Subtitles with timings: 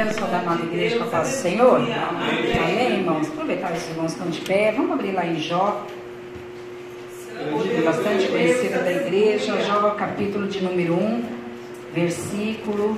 [0.00, 1.76] Quero saudar a amada igreja com a paz do Senhor.
[1.76, 3.28] Amém, irmãos?
[3.28, 4.72] Aproveitar os irmãos estão de pé.
[4.72, 5.86] Vamos abrir lá em Jó.
[7.84, 9.60] Bastante conhecido da igreja.
[9.60, 11.24] Jó, capítulo de número 1,
[11.92, 12.96] versículo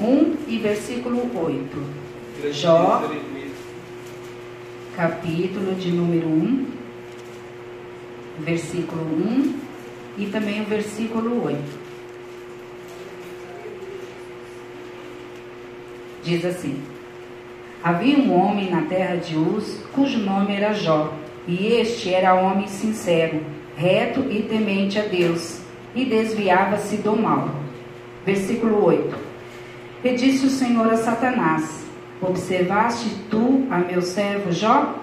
[0.00, 1.84] 1 e versículo 8.
[2.50, 3.10] Jó,
[4.96, 6.66] capítulo de número 1,
[8.38, 9.54] versículo 1
[10.16, 11.77] e também o versículo 8.
[16.28, 16.78] Diz assim:
[17.82, 21.10] Havia um homem na terra de Uz, cujo nome era Jó,
[21.46, 23.40] e este era homem sincero,
[23.74, 25.62] reto e temente a Deus,
[25.94, 27.48] e desviava-se do mal.
[28.26, 29.16] Versículo 8:
[30.04, 31.86] E disse o Senhor a Satanás:
[32.20, 34.96] Observaste tu a meu servo Jó?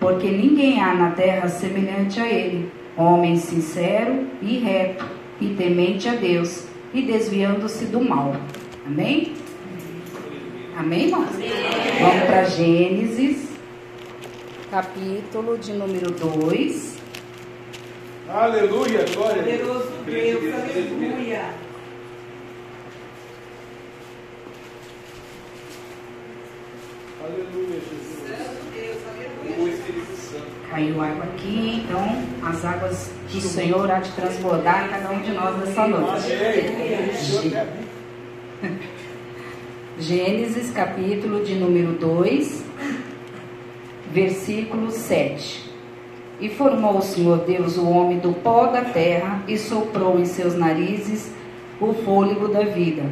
[0.00, 5.04] Porque ninguém há na terra semelhante a ele, homem sincero e reto,
[5.40, 8.34] e temente a Deus, e desviando-se do mal.
[8.84, 9.41] Amém?
[10.82, 11.28] Amém, irmãos?
[12.00, 13.48] Vamos para Gênesis,
[14.68, 16.98] capítulo de número 2.
[18.28, 19.44] Aleluia, glória.
[19.44, 21.44] Poderoso Deus, aleluia.
[27.22, 28.32] Aleluia, Jesus.
[29.56, 30.46] O Espírito Santo.
[30.68, 35.56] Caiu água aqui, então as águas do Senhor há de transbordar cada um de nós
[35.58, 36.26] nessa noite.
[38.62, 38.92] Amém.
[39.98, 42.64] Gênesis capítulo de número 2,
[44.10, 45.70] versículo 7.
[46.40, 50.54] E formou o Senhor Deus o homem do pó da terra e soprou em seus
[50.54, 51.30] narizes
[51.78, 53.02] o fôlego da vida.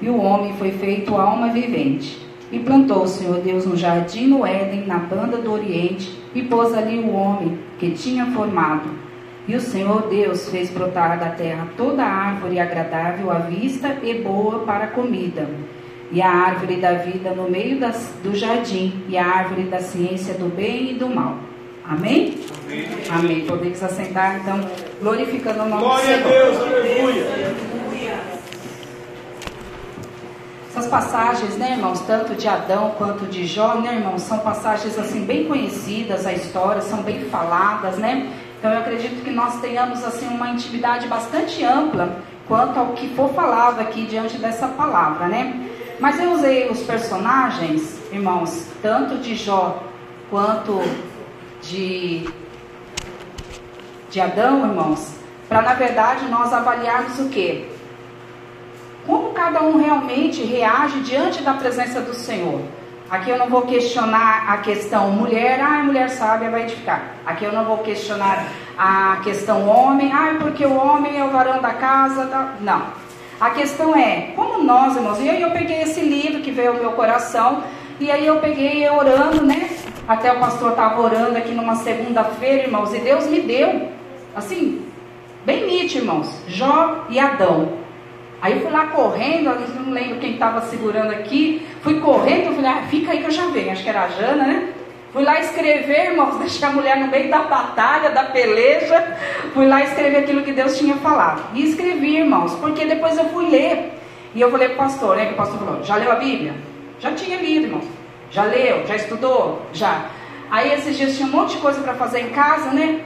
[0.00, 2.24] E o homem foi feito alma vivente.
[2.52, 6.72] E plantou o Senhor Deus um jardim no Éden, na banda do Oriente, e pôs
[6.72, 8.88] ali o homem que tinha formado.
[9.48, 14.60] E o Senhor Deus fez brotar da terra toda árvore agradável à vista e boa
[14.60, 15.48] para a comida
[16.10, 20.34] e a árvore da vida no meio das, do jardim, e a árvore da ciência
[20.34, 21.36] do bem e do mal.
[21.84, 22.38] Amém?
[22.66, 22.88] Amém.
[23.10, 23.46] Amém.
[23.46, 24.60] Podemos assentar, então,
[25.00, 26.44] glorificando o nome Glória a do Senhor.
[26.44, 27.58] Deus, aleluia.
[30.70, 35.24] Essas passagens, né, irmãos, tanto de Adão quanto de Jó, né, irmãos, são passagens assim
[35.24, 38.32] bem conhecidas, a história, são bem faladas, né?
[38.58, 43.32] Então eu acredito que nós tenhamos assim uma intimidade bastante ampla quanto ao que for
[43.34, 45.67] falado aqui diante dessa palavra, né?
[46.00, 49.82] Mas eu usei os personagens, irmãos, tanto de Jó
[50.30, 50.80] quanto
[51.62, 52.28] de,
[54.08, 55.14] de Adão, irmãos,
[55.48, 57.68] para na verdade nós avaliarmos o que?
[59.06, 62.60] Como cada um realmente reage diante da presença do Senhor.
[63.10, 67.14] Aqui eu não vou questionar a questão mulher, ah, mulher sábia vai edificar.
[67.24, 68.44] Aqui eu não vou questionar
[68.76, 72.26] a questão homem, ah, porque o homem é o varão da casa.
[72.26, 72.54] Tá?
[72.60, 72.97] Não.
[73.40, 76.78] A questão é, como nós, irmãos, e aí eu peguei esse livro que veio ao
[76.78, 77.62] meu coração,
[78.00, 79.70] e aí eu peguei orando, né?
[80.08, 83.90] Até o pastor estava orando aqui numa segunda-feira, irmãos, e Deus me deu,
[84.34, 84.82] assim,
[85.44, 87.78] bem nítido, irmãos, Jó e Adão.
[88.42, 92.54] Aí eu fui lá correndo, eu não lembro quem estava segurando aqui, fui correndo, eu
[92.54, 94.68] falei, ah, fica aí que eu já venho, acho que era a Jana, né?
[95.12, 99.16] Fui lá escrever, irmãos, deixei a mulher no meio da batalha, da peleja.
[99.54, 101.42] Fui lá escrever aquilo que Deus tinha falado.
[101.54, 103.92] E escrevi, irmãos, porque depois eu fui ler.
[104.34, 105.26] E eu falei para o pastor, né?
[105.26, 106.54] Que o pastor falou: já leu a Bíblia?
[107.00, 107.84] Já tinha lido, irmãos.
[108.30, 108.86] Já leu?
[108.86, 109.62] Já estudou?
[109.72, 110.06] Já.
[110.50, 113.04] Aí esses dias tinha um monte de coisa para fazer em casa, né?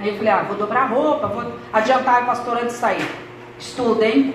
[0.00, 3.08] Aí eu falei: ah, vou dobrar a roupa, vou adiantar o pastor antes de sair.
[3.58, 4.34] Estuda, hein?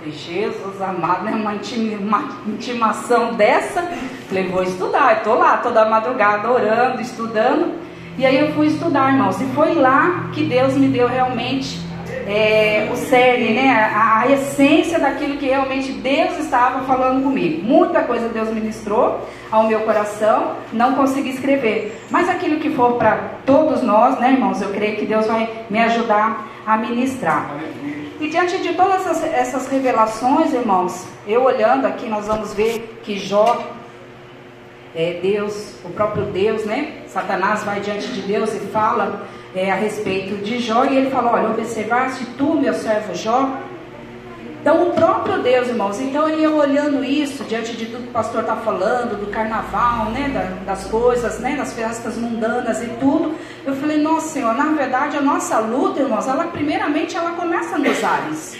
[0.00, 1.32] Falei, Jesus amado, né?
[1.32, 3.82] Uma, intima, uma intimação dessa.
[4.28, 5.18] Falei, vou estudar.
[5.18, 7.74] Estou lá toda madrugada orando, estudando.
[8.16, 9.38] E aí eu fui estudar, irmãos.
[9.42, 11.78] E foi lá que Deus me deu realmente
[12.26, 13.92] é, o cerne, né?
[13.94, 17.62] A, a, essência daquilo que realmente Deus estava falando comigo.
[17.62, 22.06] Muita coisa Deus ministrou ao meu coração, não consegui escrever.
[22.10, 24.62] Mas aquilo que for para todos nós, né, irmãos?
[24.62, 27.50] Eu creio que Deus vai me ajudar a ministrar.
[28.20, 33.18] E diante de todas essas, essas, revelações, irmãos, eu olhando aqui, nós vamos ver que
[33.18, 33.58] Jó,
[34.94, 37.00] é, Deus, o próprio Deus, né?
[37.06, 41.32] Satanás vai diante de Deus e fala é, a respeito de Jó, e ele fala:
[41.32, 43.56] Olha, observaste tu, meu servo Jó,
[44.60, 48.42] então, o próprio Deus, irmãos, então ia olhando isso diante de tudo que o pastor
[48.42, 53.34] está falando, do carnaval, né, da, das coisas, né, das festas mundanas e tudo.
[53.64, 58.04] Eu falei, nossa Senhor, na verdade a nossa luta, irmãos, ela primeiramente ela começa nos
[58.04, 58.58] ares.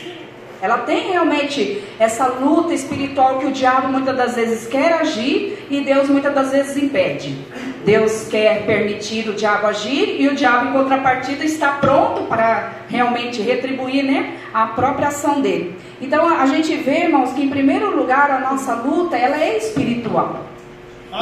[0.63, 5.81] Ela tem realmente essa luta espiritual que o diabo muitas das vezes quer agir e
[5.81, 7.37] Deus muitas das vezes impede.
[7.85, 13.41] Deus quer permitir o diabo agir e o diabo, em contrapartida, está pronto para realmente
[13.41, 15.77] retribuir né, a própria ação dele.
[16.01, 20.47] Então a gente vê, irmãos, que em primeiro lugar a nossa luta ela é espiritual.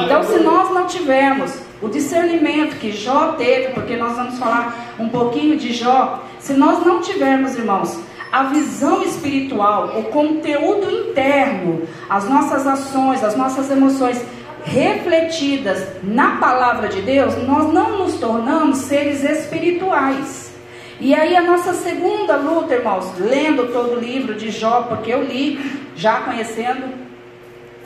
[0.01, 1.51] Então, se nós não tivermos
[1.81, 6.85] o discernimento que Jó teve, porque nós vamos falar um pouquinho de Jó, se nós
[6.85, 7.99] não tivermos, irmãos,
[8.31, 14.23] a visão espiritual, o conteúdo interno, as nossas ações, as nossas emoções
[14.63, 20.53] refletidas na palavra de Deus, nós não nos tornamos seres espirituais.
[20.99, 25.23] E aí a nossa segunda luta, irmãos, lendo todo o livro de Jó, porque eu
[25.23, 25.59] li,
[25.95, 26.93] já conhecendo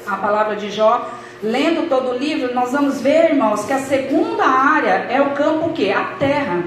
[0.07, 1.09] a palavra de Jó,
[1.41, 5.69] lendo todo o livro, nós vamos ver, irmãos, que a segunda área é o campo
[5.69, 5.91] que?
[5.91, 6.63] A terra.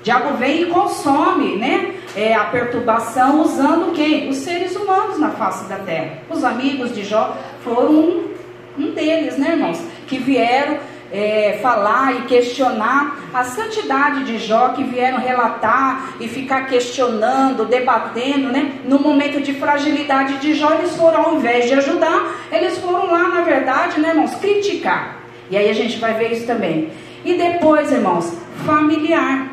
[0.00, 1.95] O diabo vem e consome, né?
[2.16, 4.28] É, a perturbação usando quem?
[4.30, 6.18] Os seres humanos na face da terra.
[6.30, 8.36] Os amigos de Jó foram um
[8.78, 9.80] um deles, né, irmãos?
[10.06, 10.78] Que vieram
[11.12, 18.50] é, falar e questionar a santidade de Jó, que vieram relatar e ficar questionando, debatendo,
[18.50, 18.80] né?
[18.84, 23.28] No momento de fragilidade de Jó, eles foram, ao invés de ajudar, eles foram lá,
[23.28, 25.16] na verdade, né, irmãos, criticar.
[25.50, 26.90] E aí a gente vai ver isso também.
[27.24, 29.48] E depois, irmãos, familiar,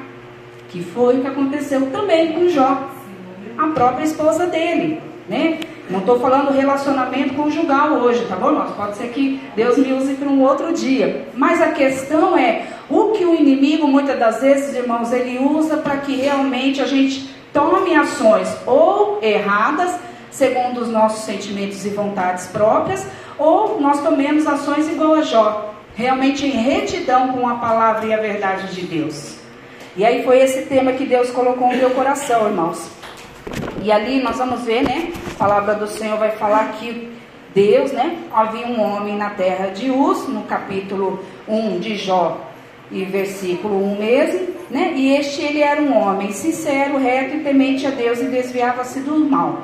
[0.74, 2.90] que foi o que aconteceu também com Jó,
[3.56, 5.00] a própria esposa dele,
[5.30, 5.60] né?
[5.88, 8.72] Não estou falando relacionamento conjugal hoje, tá bom, irmãos?
[8.72, 11.28] Pode ser que Deus me use para um outro dia.
[11.36, 15.98] Mas a questão é o que o inimigo, muitas das vezes, irmãos, ele usa para
[15.98, 19.94] que realmente a gente tome ações ou erradas,
[20.32, 23.06] segundo os nossos sentimentos e vontades próprias,
[23.38, 28.18] ou nós tomemos ações igual a Jó, realmente em retidão com a palavra e a
[28.18, 29.33] verdade de Deus.
[29.96, 32.90] E aí foi esse tema que Deus colocou no meu coração, irmãos.
[33.84, 35.14] E ali nós vamos ver, né?
[35.36, 37.12] A palavra do Senhor vai falar que
[37.54, 38.18] Deus, né?
[38.34, 42.42] Havia um homem na terra de Uz, no capítulo 1 de Jó,
[42.92, 44.94] e versículo 1 mesmo, né?
[44.96, 49.20] E este ele era um homem sincero, reto e temente a Deus e desviava-se do
[49.20, 49.62] mal.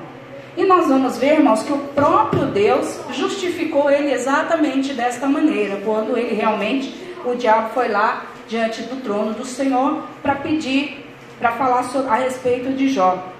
[0.55, 6.15] E nós vamos ver, irmãos, que o próprio Deus justificou ele exatamente desta maneira, quando
[6.15, 6.93] ele realmente,
[7.25, 11.05] o diabo foi lá diante do trono do Senhor para pedir,
[11.37, 13.31] para falar a respeito de Jó.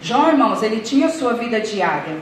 [0.00, 2.16] Jó, irmãos, ele tinha sua vida diária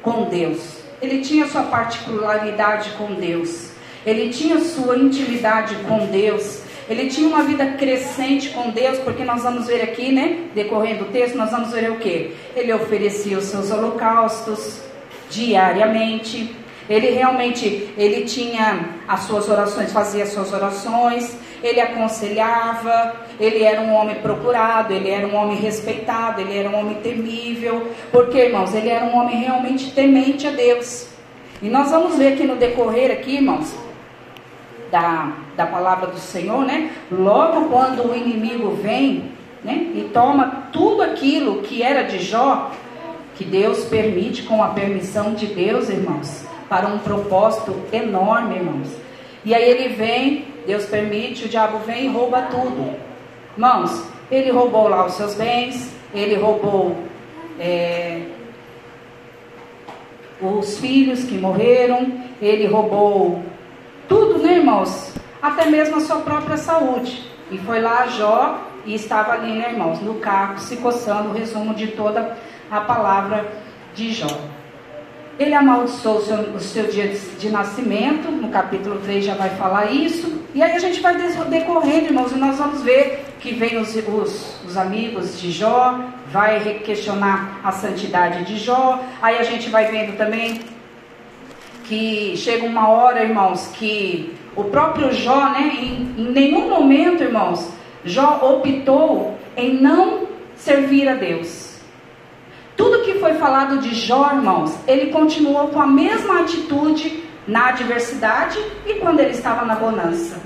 [0.00, 0.78] com Deus.
[1.02, 3.72] Ele tinha sua particularidade com Deus.
[4.06, 6.62] Ele tinha sua intimidade com Deus.
[6.88, 10.44] Ele tinha uma vida crescente com Deus, porque nós vamos ver aqui, né?
[10.54, 12.32] Decorrendo o texto, nós vamos ver o que?
[12.54, 14.80] Ele oferecia os seus holocaustos
[15.28, 16.54] diariamente.
[16.88, 23.80] Ele realmente, ele tinha as suas orações, fazia as suas orações, ele aconselhava, ele era
[23.80, 27.88] um homem procurado, ele era um homem respeitado, ele era um homem temível.
[28.12, 31.08] Porque, irmãos, ele era um homem realmente temente a Deus.
[31.60, 33.74] E nós vamos ver aqui no decorrer aqui, irmãos,
[34.90, 36.90] da, da palavra do Senhor, né?
[37.10, 39.32] Logo quando o inimigo vem,
[39.64, 39.90] né?
[39.94, 42.70] E toma tudo aquilo que era de Jó,
[43.34, 48.88] que Deus permite com a permissão de Deus, irmãos, para um propósito enorme, irmãos.
[49.44, 52.94] E aí ele vem, Deus permite, o diabo vem e rouba tudo.
[53.56, 56.96] Irmãos, ele roubou lá os seus bens, ele roubou
[57.58, 58.22] é,
[60.40, 63.42] os filhos que morreram, ele roubou
[64.08, 65.14] tudo, né, irmãos?
[65.40, 67.30] Até mesmo a sua própria saúde.
[67.50, 71.74] E foi lá Jó e estava ali, né, irmãos, no carro, se coçando o resumo
[71.74, 72.36] de toda
[72.70, 73.46] a palavra
[73.94, 74.55] de Jó.
[75.38, 79.50] Ele amaldiçoou o seu, o seu dia de, de, nascimento, no capítulo 3 já vai
[79.50, 80.40] falar isso.
[80.54, 81.14] E aí a gente vai
[81.50, 86.00] decorrendo, irmãos, e nós vamos ver que vem os, os, os amigos de Jó,
[86.32, 89.04] vai questionar a santidade de Jó.
[89.20, 90.62] Aí a gente vai vendo também
[91.84, 97.70] que chega uma hora, irmãos, que o próprio Jó, né, em, em nenhum momento, irmãos,
[98.04, 100.26] Jó optou em não
[100.56, 101.65] servir a Deus.
[103.26, 108.56] Foi falado de Jó, irmãos, ele continuou com a mesma atitude na adversidade
[108.86, 110.40] e quando ele estava na bonança.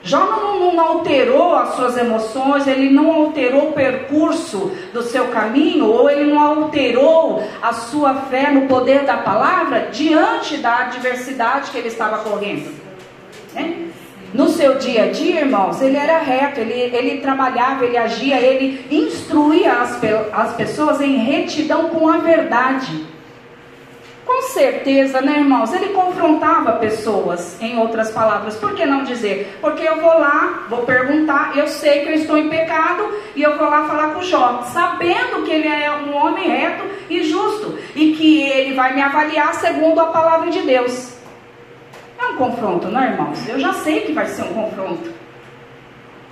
[0.00, 5.26] Jó não, não, não, alterou as suas emoções, ele não alterou o percurso do seu
[5.26, 11.72] caminho, ou ele não alterou a sua fé no poder da palavra diante da adversidade
[11.72, 12.72] que ele estava correndo.
[13.52, 13.88] Né?
[14.32, 18.86] No seu dia a dia, irmãos, ele era reto, ele, ele trabalhava, ele agia, ele
[18.90, 20.00] instruía as,
[20.32, 23.06] as pessoas em retidão com a verdade.
[24.24, 25.74] Com certeza, né, irmãos?
[25.74, 28.56] Ele confrontava pessoas, em outras palavras.
[28.56, 29.58] Por que não dizer?
[29.60, 33.58] Porque eu vou lá, vou perguntar, eu sei que eu estou em pecado e eu
[33.58, 38.12] vou lá falar com Jó, sabendo que ele é um homem reto e justo e
[38.12, 41.11] que ele vai me avaliar segundo a palavra de Deus.
[42.32, 43.48] Um confronto, não é, irmãos?
[43.48, 45.10] Eu já sei que vai ser um confronto.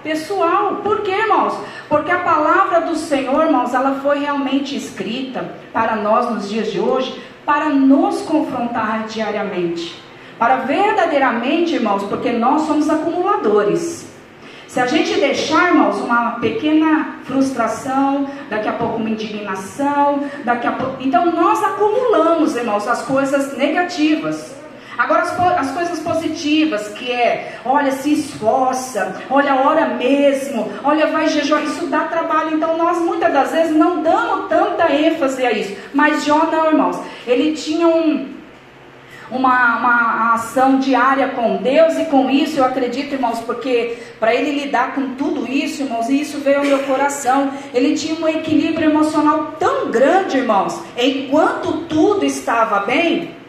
[0.02, 1.54] Pessoal, por quê, irmãos?
[1.88, 6.80] Porque a palavra do Senhor, irmãos, ela foi realmente escrita para nós nos dias de
[6.80, 10.00] hoje para nos confrontar diariamente.
[10.38, 14.11] Para verdadeiramente, irmãos, porque nós somos acumuladores.
[14.66, 20.73] Se a gente deixar, irmãos, uma pequena frustração, daqui a pouco uma indignação, daqui a
[20.73, 21.02] pouco.
[21.02, 24.60] Então nós acumulamos, irmãos, as coisas negativas.
[25.00, 31.26] Agora as, as, coisas positivas, que é, olha, se esforça, olha, ora mesmo, olha, vai
[31.26, 32.54] jejuar, isso dá trabalho.
[32.54, 35.75] Então nós muitas das vezes não damos tanta ênfase a isso.
[35.95, 37.00] Mas Jó não, irmãos.
[37.26, 38.28] Ele tinha um,
[39.30, 44.64] uma, uma ação diária com Deus e com isso eu acredito, irmãos, porque para ele
[44.64, 48.90] lidar com tudo isso, irmãos, e isso veio ao meu coração, ele tinha um equilíbrio
[48.90, 53.40] emocional tão grande, irmãos, enquanto tudo estava bem,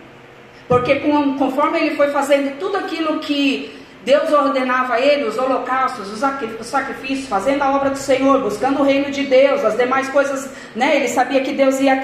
[0.71, 1.01] porque
[1.37, 7.27] conforme ele foi fazendo tudo aquilo que Deus ordenava a ele, os holocaustos, os sacrifícios,
[7.27, 10.95] fazendo a obra do Senhor, buscando o reino de Deus, as demais coisas, né?
[10.95, 12.01] Ele sabia que Deus ia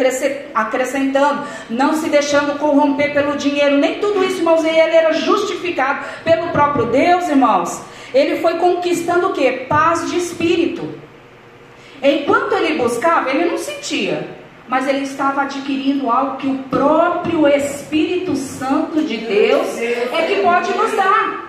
[0.54, 6.50] acrescentando, não se deixando corromper pelo dinheiro, nem tudo isso, irmãos, ele era justificado pelo
[6.50, 7.82] próprio Deus, irmãos.
[8.14, 9.50] Ele foi conquistando o que?
[9.70, 10.94] Paz de espírito.
[12.04, 14.28] Enquanto ele buscava, ele não sentia,
[14.68, 20.76] mas ele estava adquirindo algo que o próprio Espírito Santo de Deus é que pode
[20.78, 21.48] nos dar.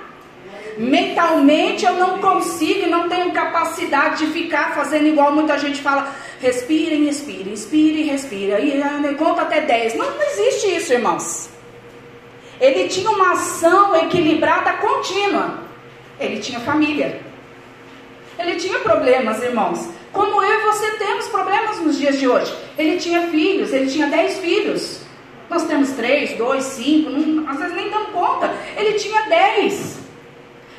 [0.78, 6.94] Mentalmente eu não consigo, não tenho capacidade de ficar fazendo igual muita gente fala, respira
[6.94, 9.96] expira, inspira e respira, e ah, conta até 10.
[9.96, 11.50] Não, não existe isso, irmãos.
[12.60, 15.58] Ele tinha uma ação equilibrada contínua.
[16.18, 17.27] Ele tinha família.
[18.38, 19.88] Ele tinha problemas, irmãos.
[20.12, 22.54] Como eu e você temos problemas nos dias de hoje.
[22.76, 25.00] Ele tinha filhos, ele tinha dez filhos.
[25.50, 28.52] Nós temos três, dois, cinco, não, às vezes nem damos conta.
[28.76, 29.98] Ele tinha dez.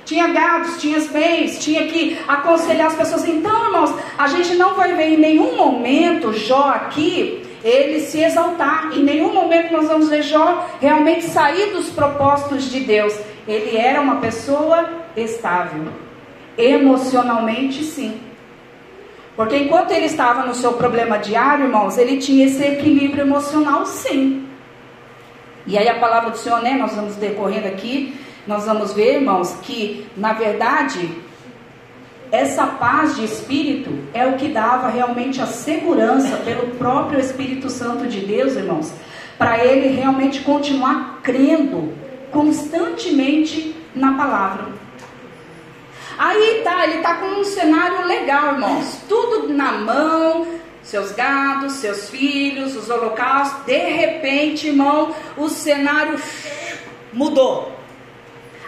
[0.06, 3.28] Tinha gados, tinha bens, tinha que aconselhar as pessoas.
[3.28, 8.92] Então, irmãos, a gente não vai ver em nenhum momento Jó aqui ele se exaltar.
[8.94, 13.14] Em nenhum momento nós vamos ver Jó realmente sair dos propósitos de Deus.
[13.48, 16.09] Ele era uma pessoa estável.
[16.60, 18.20] Emocionalmente, sim.
[19.34, 24.46] Porque enquanto ele estava no seu problema diário, irmãos, ele tinha esse equilíbrio emocional, sim.
[25.66, 28.14] E aí a palavra do Senhor, né, nós vamos decorrendo aqui,
[28.46, 31.10] nós vamos ver, irmãos, que na verdade
[32.32, 38.06] essa paz de espírito é o que dava realmente a segurança pelo próprio Espírito Santo
[38.08, 38.94] de Deus, irmãos,
[39.38, 41.94] para ele realmente continuar crendo
[42.32, 44.79] constantemente na palavra.
[46.20, 49.00] Aí tá, ele tá com um cenário legal, irmãos.
[49.08, 50.46] Tudo na mão,
[50.84, 53.64] seus gados, seus filhos, os holocaustos.
[53.66, 56.20] De repente, irmão, o cenário
[57.14, 57.72] mudou.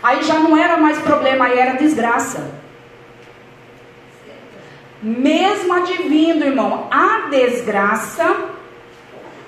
[0.01, 2.49] Aí já não era mais problema, aí era desgraça.
[5.03, 8.33] Mesmo advindo, irmão, a desgraça,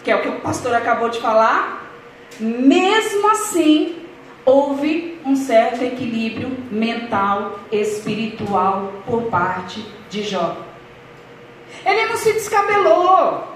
[0.03, 1.89] que é o que o pastor acabou de falar,
[2.38, 4.02] mesmo assim,
[4.46, 10.58] houve um certo equilíbrio mental, espiritual por parte de Jó.
[11.86, 13.54] Ele não se descabelou.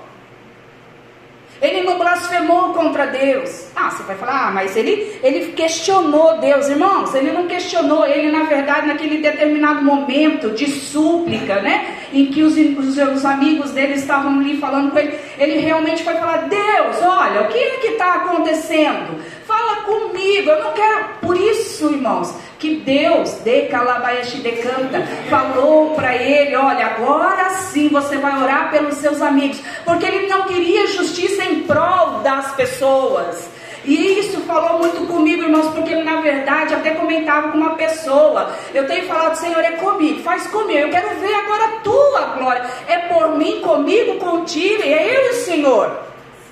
[1.60, 3.68] Ele não blasfemou contra Deus.
[3.76, 7.16] Ah, você vai falar, ah, mas ele, ele questionou Deus, irmãos.
[7.16, 11.96] Ele não questionou, ele, na verdade, naquele determinado momento de súplica, né?
[12.14, 16.14] Em que os, os, os amigos dele estavam ali falando com ele, ele realmente foi
[16.14, 19.20] falar: Deus, olha, o que é que está acontecendo?
[19.48, 21.06] Fala comigo, eu não quero.
[21.22, 27.88] Por isso, irmãos, que Deus, de Calabayashi de Canta, falou para ele: olha, agora sim
[27.88, 33.50] você vai orar pelos seus amigos, porque ele não queria justiça em prol das pessoas.
[33.86, 38.52] E isso falou muito comigo, irmãos, porque ele, na verdade, até comentava com uma pessoa.
[38.74, 40.78] Eu tenho falado, Senhor, é comigo, faz comigo.
[40.78, 42.66] Eu quero ver agora a tua glória.
[42.86, 46.08] É por mim, comigo, contigo, é eu e o Senhor.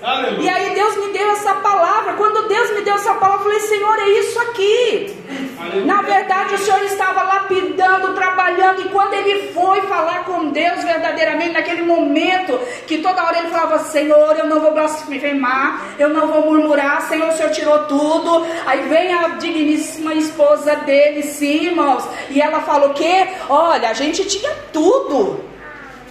[0.06, 0.40] Aleluia.
[0.40, 2.12] E aí Deus me deu essa palavra.
[2.12, 5.16] Quando Deus me deu essa palavra, eu falei, Senhor, é isso aqui.
[5.58, 5.84] Aleluia.
[5.84, 11.54] Na verdade, o Senhor estava lapidando, trabalhando, e quando ele foi falar com Deus verdadeiramente,
[11.54, 16.42] naquele momento, que toda hora ele falava, Senhor, eu não vou blasfemar, eu não vou
[16.42, 18.46] murmurar, Senhor, o Senhor tirou tudo.
[18.64, 24.24] Aí vem a digníssima esposa dele, sim, irmãos, e ela falou que, olha, a gente
[24.24, 25.44] tinha tudo,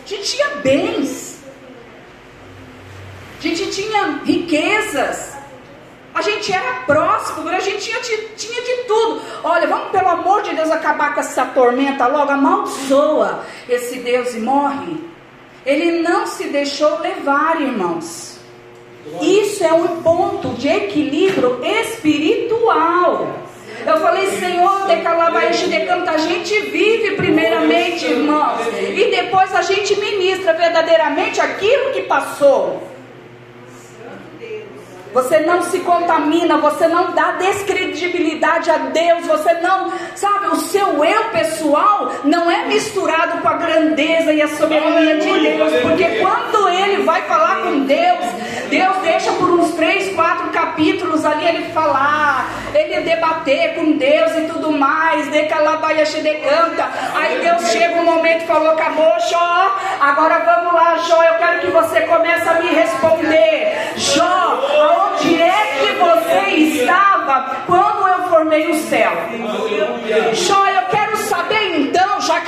[0.04, 1.35] a gente tinha bens.
[3.46, 5.36] A gente tinha riquezas.
[6.16, 8.02] A gente era próspero, a gente tinha,
[8.36, 9.22] tinha de tudo.
[9.44, 14.40] Olha, vamos pelo amor de Deus acabar com essa tormenta logo, amaldiçoa esse Deus e
[14.40, 14.98] morre.
[15.64, 18.40] Ele não se deixou levar, irmãos.
[19.22, 23.28] Isso é um ponto de equilíbrio espiritual.
[23.86, 30.00] Eu falei, Senhor, decalabaixo de canto, a gente vive primeiramente, irmãos, e depois a gente
[30.00, 32.95] ministra verdadeiramente aquilo que passou.
[35.16, 41.06] Você não se contamina, você não dá descredibilidade a Deus, você não, sabe, o seu
[41.06, 46.68] eu pessoal não é misturado com a grandeza e a soberania de Deus, porque quando
[46.68, 48.26] ele vai falar com Deus,
[48.70, 54.42] Deus deixa por uns três, quatro capítulos ali ele falar, ele debater com Deus e
[54.52, 56.90] tudo mais, de calabaiaxe de canta.
[57.16, 61.60] Aí Deus chega um momento e falou: acabou, Jó, agora vamos lá, Jó, eu quero
[61.62, 63.94] que você comece a me responder.
[63.96, 64.46] Jó,
[65.16, 69.12] Onde é que você estava quando eu formei o céu?
[70.34, 71.55] Jó, eu quero saber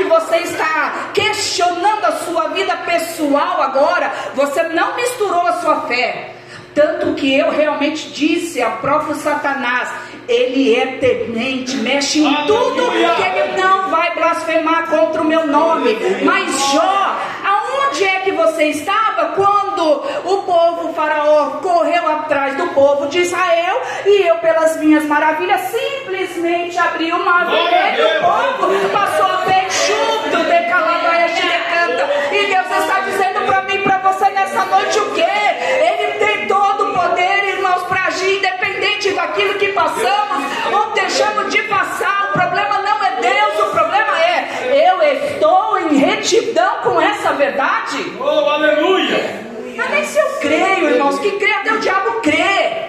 [0.08, 6.34] você está questionando a sua vida pessoal agora, você não misturou a sua fé.
[6.74, 9.90] Tanto que eu realmente disse ao próprio Satanás:
[10.28, 15.98] ele é temente, mexe em tudo, que ele não vai blasfemar contra o meu nome.
[16.24, 23.08] Mas Jó, aonde é que você estava quando o povo faraó correu atrás do povo
[23.08, 29.26] de Israel e eu, pelas minhas maravilhas, simplesmente abri o mar vermelho o povo passou
[29.26, 32.10] a pé enxuto, de calabaias de decanta.
[32.32, 35.24] E Deus está dizendo para mim, para você nessa noite o quê?
[35.24, 40.44] Ele tem todo o poder, irmãos, para agir, independente daquilo que passamos
[40.74, 42.30] ou deixamos de passar.
[42.30, 48.14] O problema não é Deus, o problema é eu estou em retidão com essa verdade.
[48.20, 49.47] Oh, aleluia!
[49.78, 52.88] Mas nem se eu creio, irmãos, que crê até o diabo crê.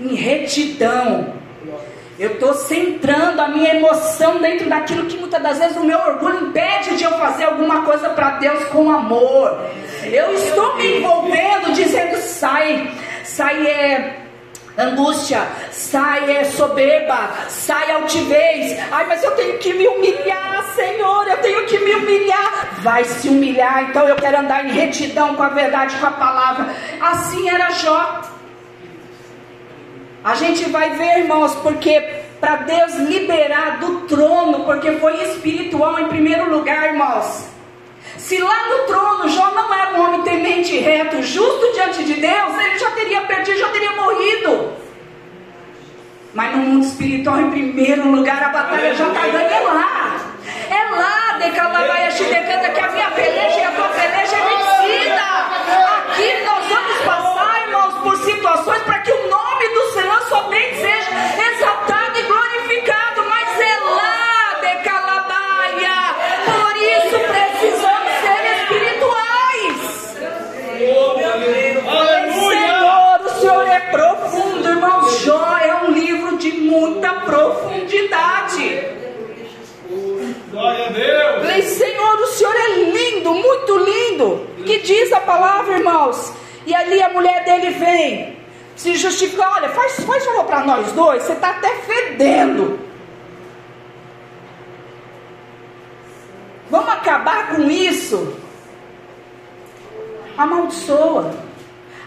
[0.00, 1.34] Em retidão.
[2.18, 6.48] Eu estou centrando a minha emoção dentro daquilo que muitas das vezes o meu orgulho
[6.48, 9.58] impede de eu fazer alguma coisa para Deus com amor.
[10.04, 12.90] Eu estou me envolvendo, dizendo: sai,
[13.24, 14.16] sai é
[14.76, 18.78] angústia, sai é soberba, sai altivez.
[18.90, 22.68] Ai, mas eu tenho que me humilhar, Senhor, eu tenho que me humilhar.
[22.78, 26.74] Vai se humilhar, então eu quero andar em retidão com a verdade, com a palavra.
[27.00, 28.22] Assim era Jó.
[30.22, 32.00] A gente vai ver, irmãos, porque
[32.40, 37.49] para Deus liberar do trono, porque foi espiritual em primeiro lugar, irmãos.
[38.30, 42.58] Se lá no trono Jó não era um homem temente reto, justo diante de Deus,
[42.60, 44.72] ele já teria perdido, já teria morrido.
[46.32, 50.16] Mas no mundo espiritual, em primeiro lugar, a batalha já está ganha lá.
[50.70, 55.22] É lá, Decalabaia Xidecanta, que a minha peleja e a tua peleja é vencida.
[55.98, 61.10] Aqui nós vamos passar, irmãos, por situações para que o nome do Senhor somente seja
[61.52, 61.99] exaltado
[77.24, 79.00] profundidade.
[80.50, 81.42] Glória a Deus!
[81.42, 84.46] Falei, Senhor, o Senhor é lindo, muito lindo.
[84.64, 86.32] Que diz a palavra, irmãos.
[86.66, 88.36] E ali a mulher dele vem,
[88.76, 89.48] se justifica.
[89.48, 92.78] Olha, faz, faz favor para nós dois, você está até fedendo.
[96.70, 98.36] Vamos acabar com isso.
[100.36, 101.34] Amaldiçoa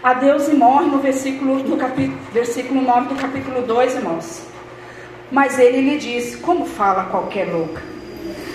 [0.02, 4.53] a Deus e morre no versículo, no capítulo, versículo 9 do capítulo 2, irmãos.
[5.30, 7.82] Mas ele lhe disse: Como fala qualquer louca?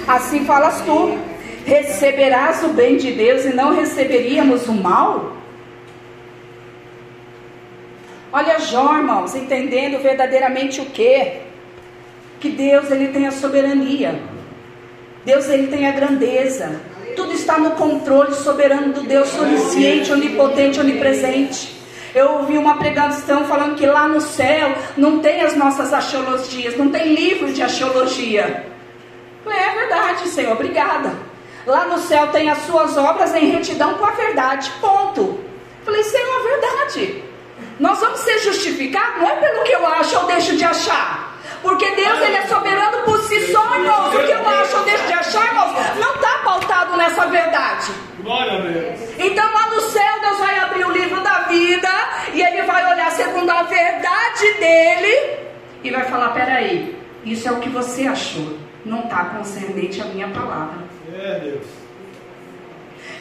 [0.07, 1.17] Assim falas tu:
[1.65, 5.37] Receberás o bem de Deus e não receberíamos o mal?
[8.31, 11.41] Olha Jó, irmãos, entendendo verdadeiramente o que?
[12.39, 14.19] Que Deus ele tem a soberania.
[15.25, 16.79] Deus ele tem a grandeza.
[17.15, 21.78] Tudo está no controle soberano do Deus onisciente, onipotente, onipresente.
[22.13, 26.89] Eu ouvi uma pregação falando que lá no céu não tem as nossas axiologias, não
[26.89, 28.65] tem livro de axiologia.
[29.45, 31.13] É verdade, Senhor, obrigada.
[31.65, 34.71] Lá no céu tem as suas obras em retidão com a verdade.
[34.81, 35.39] Ponto.
[35.85, 37.23] Falei, Senhor, é verdade.
[37.79, 41.28] Nós vamos ser justificados, não é pelo que eu acho ou deixo de achar.
[41.61, 44.15] Porque Deus ele é soberano por si só, irmãos.
[44.15, 47.91] O que eu acho ou deixo de achar, irmãos, não está pautado nessa verdade.
[48.19, 48.99] Glória a Deus!
[49.17, 51.89] Então lá no céu Deus vai abrir o livro da vida
[52.33, 55.39] e ele vai olhar segundo a verdade dele
[55.83, 60.27] e vai falar: peraí, isso é o que você achou, não está concernente à minha
[60.29, 60.79] palavra.
[61.13, 61.65] É, Deus.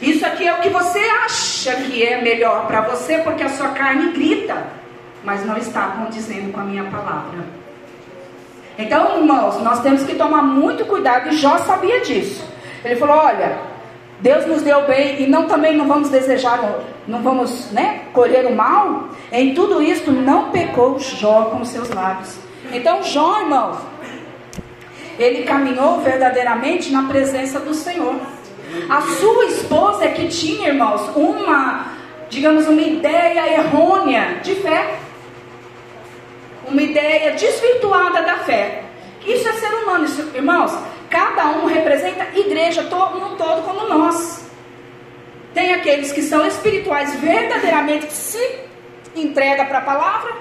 [0.01, 3.69] Isso aqui é o que você acha que é melhor para você, porque a sua
[3.69, 4.79] carne grita.
[5.23, 7.58] mas não está condizendo com a minha palavra.
[8.79, 12.47] Então, irmãos, nós temos que tomar muito cuidado, e Jó sabia disso.
[12.83, 13.59] Ele falou: olha,
[14.21, 16.61] Deus nos deu bem e não também não vamos desejar,
[17.05, 19.09] não vamos né, colher o mal.
[19.33, 22.37] Em tudo isto não pecou Jó com seus lábios.
[22.71, 23.77] Então, Jó, irmãos,
[25.19, 28.15] ele caminhou verdadeiramente na presença do Senhor.
[28.89, 31.87] A sua esposa é que tinha, irmãos, uma,
[32.29, 34.99] digamos, uma ideia errônea de fé.
[36.69, 38.83] Uma ideia desvirtuada da fé.
[39.25, 40.71] Isso é ser humano, isso, irmãos.
[41.09, 44.47] Cada um representa igreja todo, todo como nós.
[45.53, 48.59] Tem aqueles que são espirituais verdadeiramente que se
[49.15, 50.33] entrega para a palavra.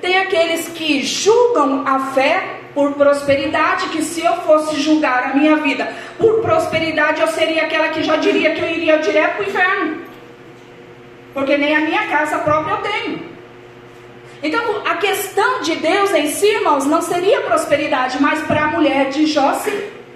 [0.00, 2.42] Tem aqueles que julgam a fé
[2.74, 7.88] por prosperidade, que se eu fosse julgar a minha vida por prosperidade, eu seria aquela
[7.88, 10.02] que já diria que eu iria direto para o inferno.
[11.32, 13.33] Porque nem a minha casa própria eu tenho.
[14.44, 19.08] Então, a questão de Deus em si, irmãos, não seria prosperidade, mas para a mulher
[19.08, 19.58] de Jó,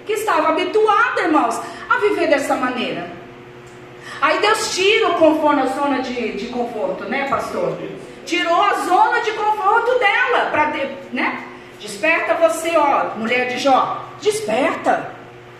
[0.05, 3.09] que estava habituada, irmãos, a viver dessa maneira.
[4.21, 7.75] Aí Deus tira o conforto, a zona de, de conforto, né, pastor?
[8.23, 10.73] Tirou a zona de conforto dela, para,
[11.11, 11.45] né?
[11.79, 14.05] Desperta você, ó, mulher de Jó.
[14.21, 15.18] Desperta.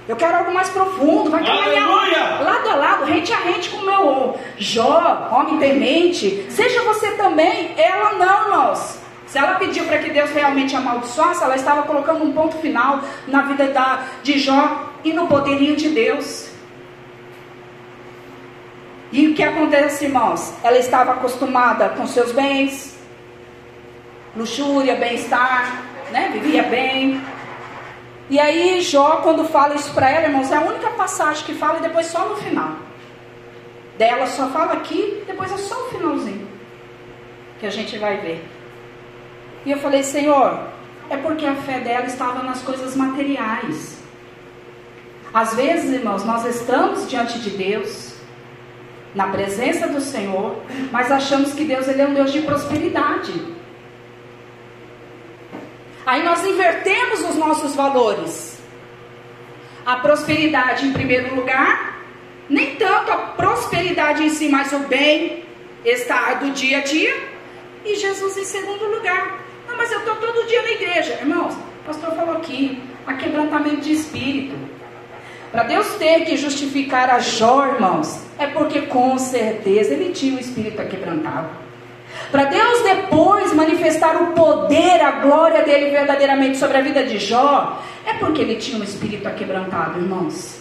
[0.10, 1.30] Eu quero algo mais profundo.
[1.30, 6.48] Vai caminhar lado a lado, rente a rente com o meu Jó, homem temente.
[6.50, 7.76] Seja você também.
[7.78, 8.98] Ela não, irmãos.
[9.28, 13.44] Se ela pediu para que Deus realmente amaldiçoasse, ela estava colocando um ponto final na
[13.44, 16.50] vida da, de Jó e no poderio de Deus.
[19.12, 20.52] E o que acontece, irmãos?
[20.64, 22.98] Ela estava acostumada com seus bens,
[24.36, 26.32] luxúria, bem-estar, né?
[26.34, 27.22] Vivia bem.
[28.30, 31.80] E aí Jó, quando fala isso para ela, irmãos, é a única passagem que fala
[31.80, 32.76] e depois só no final.
[33.98, 36.48] Dela só fala aqui, depois é só o finalzinho.
[37.60, 38.46] Que a gente vai ver.
[39.66, 40.60] E eu falei, Senhor,
[41.10, 43.98] é porque a fé dela estava nas coisas materiais.
[45.34, 48.16] Às vezes, irmãos, nós estamos diante de Deus,
[49.14, 50.56] na presença do Senhor,
[50.92, 53.34] mas achamos que Deus ele é um Deus de prosperidade.
[56.10, 58.60] Aí nós invertemos os nossos valores.
[59.86, 62.02] A prosperidade em primeiro lugar,
[62.50, 67.16] nem tanto a prosperidade em si, mas o bem-estar do dia a dia.
[67.86, 69.40] E Jesus em segundo lugar.
[69.68, 71.20] Não, mas eu estou todo dia na igreja.
[71.22, 74.56] Irmãos, o pastor falou aqui, a quebrantamento de espírito.
[75.52, 80.40] Para Deus ter que justificar a Jó, irmãos, é porque com certeza ele tinha o
[80.40, 81.69] espírito quebrantado.
[82.32, 87.82] Para Deus depois manifestar o poder, a glória dele verdadeiramente sobre a vida de Jó,
[88.06, 90.60] é porque ele tinha um espírito aquebrantado, irmãos.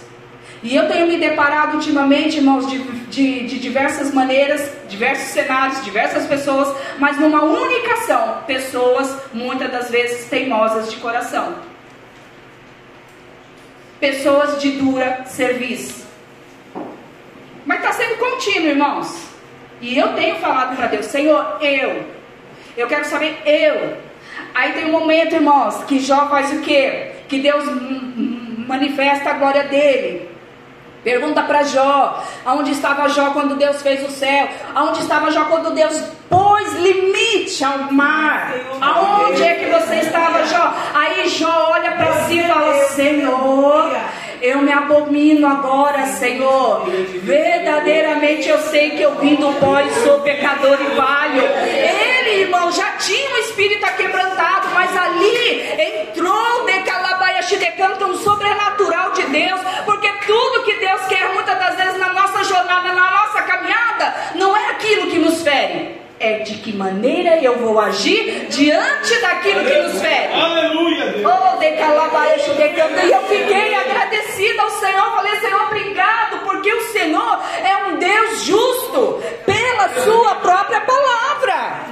[0.62, 6.26] E eu tenho me deparado ultimamente, irmãos, de, de, de, diversas maneiras, diversos cenários, diversas
[6.26, 11.54] pessoas, mas numa única ação, pessoas muitas das vezes teimosas de coração.
[14.00, 16.06] Pessoas de dura serviço.
[17.64, 19.27] Mas está sendo contínuo, irmãos.
[19.80, 22.04] E eu tenho falado para Deus, Senhor, eu.
[22.76, 23.96] Eu quero saber eu.
[24.54, 27.12] Aí tem um momento, irmãos, que Jó faz o quê?
[27.28, 27.64] Que Deus
[28.66, 30.28] manifesta a glória dele.
[31.04, 34.48] Pergunta para Jó, aonde estava Jó quando Deus fez o céu?
[34.74, 35.96] Aonde estava Jó quando Deus
[36.28, 38.52] pôs limite ao mar?
[38.80, 40.74] Aonde é que você estava, Jó?
[40.94, 43.96] Aí Jó olha para si e fala: Senhor,
[44.42, 46.86] eu me abomino agora, Senhor.
[47.22, 51.42] Verdadeiramente eu sei que eu vim do pó e sou pecador e falho.
[51.42, 57.08] Ele, irmão, já tinha um espírito quebrantado, mas ali entrou de calabaia
[57.56, 62.44] decanta um sobrenatural de Deus, porque tudo que Deus quer muitas das vezes na nossa
[62.44, 67.58] jornada, na nossa caminhada, não é aquilo que nos fere é de que maneira eu
[67.58, 70.32] vou agir diante daquilo que nos fere.
[70.32, 71.24] Aleluia, Deus.
[71.24, 71.47] Oh.
[73.06, 75.16] E eu fiquei agradecida ao Senhor.
[75.16, 81.86] Falei, Senhor, obrigado, porque o Senhor é um Deus justo pela sua própria palavra.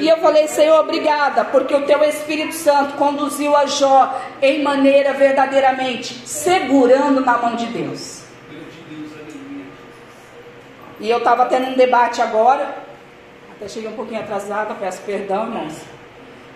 [0.00, 5.12] E eu falei, Senhor, obrigada, porque o teu Espírito Santo conduziu a Jó em maneira
[5.12, 8.22] verdadeiramente segurando na mão de Deus.
[11.00, 12.76] E eu estava tendo um debate agora,
[13.56, 15.97] até cheguei um pouquinho atrasada, peço perdão, irmãos.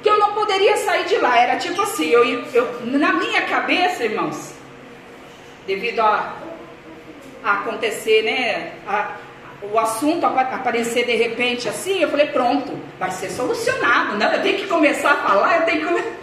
[0.03, 4.05] Que eu não poderia sair de lá, era tipo assim, eu, eu na minha cabeça,
[4.05, 4.53] irmãos,
[5.67, 6.35] devido a,
[7.45, 9.17] a acontecer, né, a,
[9.63, 14.59] o assunto aparecer de repente assim, eu falei, pronto, vai ser solucionado, não, eu tenho
[14.59, 16.23] que começar a falar, eu tenho que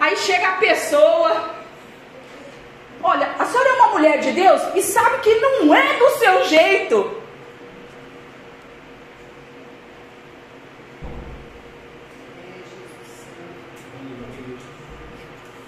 [0.00, 1.50] Aí chega a pessoa,
[3.02, 6.44] olha, a senhora é uma mulher de Deus e sabe que não é do seu
[6.44, 7.17] jeito.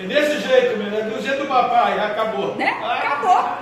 [0.01, 2.55] É desse jeito mesmo, é do jeito do papai, acabou.
[2.55, 2.71] Né?
[2.83, 3.59] Acabou.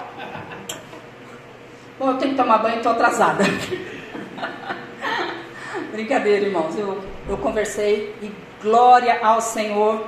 [1.99, 3.43] Bom, eu tenho que tomar banho, estou atrasada.
[5.91, 6.79] Brincadeira, irmãos.
[6.79, 8.31] Eu, eu conversei e
[8.63, 10.07] glória ao Senhor.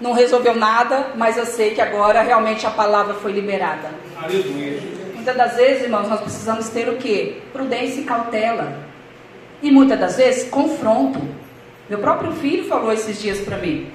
[0.00, 3.90] Não resolveu nada, mas eu sei que agora realmente a palavra foi liberada.
[4.22, 4.80] Aleluia.
[5.12, 7.42] Muitas das vezes, irmãos, nós precisamos ter o quê?
[7.52, 8.78] Prudência e cautela.
[9.60, 11.20] E muitas das vezes, confronto.
[11.90, 13.90] Meu próprio filho falou esses dias para mim: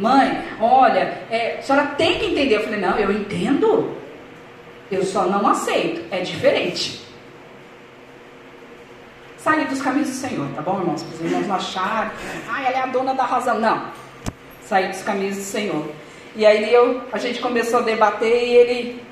[0.00, 2.56] Mãe, olha, é, a senhora tem que entender.
[2.56, 3.94] Eu falei: Não, eu entendo.
[4.90, 6.02] Eu só não aceito.
[6.10, 7.00] É diferente.
[9.36, 11.02] Saia dos caminhos do Senhor, tá bom, irmãos?
[11.02, 12.12] Para os irmãos não acharem,
[12.48, 13.58] ah, ela é a dona da razão.
[13.58, 13.90] Não.
[14.62, 15.90] Sair dos caminhos do Senhor.
[16.34, 19.02] E aí eu, a gente começou a debater e ele,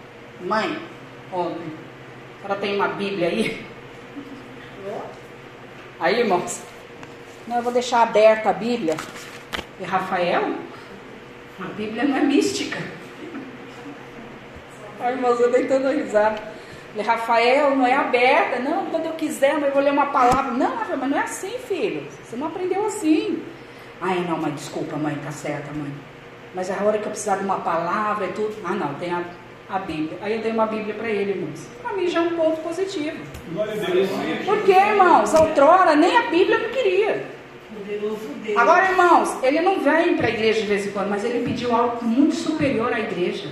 [0.41, 0.79] mãe,
[1.33, 1.73] ontem,
[2.39, 3.67] a senhora tem uma Bíblia aí?
[6.01, 6.63] Aí, irmãos,
[7.47, 8.97] não, eu vou deixar aberta a Bíblia.
[9.81, 10.55] E Rafael,
[11.61, 12.79] a Bíblia não é mística.
[15.01, 16.37] Ai, irmãos, eu tentando risar.
[16.91, 18.59] Falei, Rafael, não é aberta.
[18.61, 20.53] Não, quando eu quiser, eu vou ler uma palavra.
[20.53, 22.07] Não, Rafael, mas não é assim, filho.
[22.25, 23.43] Você não aprendeu assim.
[24.01, 25.93] Ai, não, mãe, desculpa, mãe, tá certa, mãe.
[26.55, 28.55] Mas a hora que eu precisar de uma palavra e tudo.
[28.65, 29.23] Ah, não, tem a,
[29.69, 30.19] a Bíblia.
[30.23, 31.67] Aí eu dei uma Bíblia para ele, irmãos.
[31.83, 33.19] Para mim já é um ponto positivo.
[33.61, 34.09] A Deus.
[34.45, 37.38] Porque, irmãos, outrora nem a Bíblia não queria.
[37.79, 38.57] Poderoso Deus.
[38.57, 41.75] Agora, irmãos, ele não vem para a igreja de vez em quando, mas ele pediu
[41.75, 43.49] algo muito superior à igreja.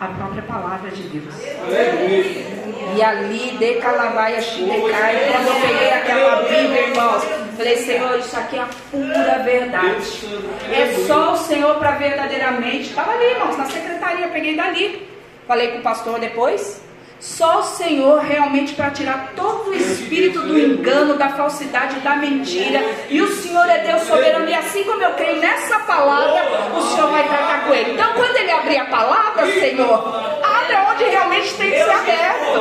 [0.00, 1.32] A própria palavra de Deus.
[1.64, 2.62] Aleluia.
[2.96, 7.24] E ali, de Calavaia, Shidecai, quando eu peguei aquela Bíblia, irmãos,
[7.56, 10.26] falei, Senhor, isso aqui é a pura verdade.
[10.72, 12.88] É só o Senhor para verdadeiramente.
[12.88, 15.08] Estava ali, irmãos, na secretaria, peguei dali.
[15.46, 16.82] Falei com o pastor depois.
[17.22, 22.84] Só o Senhor realmente para tirar todo o espírito do engano, da falsidade, da mentira.
[23.08, 24.48] E o Senhor é Deus soberano.
[24.48, 26.42] E assim como eu creio nessa palavra,
[26.76, 27.92] o Senhor vai tratar com ele.
[27.92, 32.60] Então, quando ele abrir a palavra, Senhor, abre onde realmente tem que ser aberto.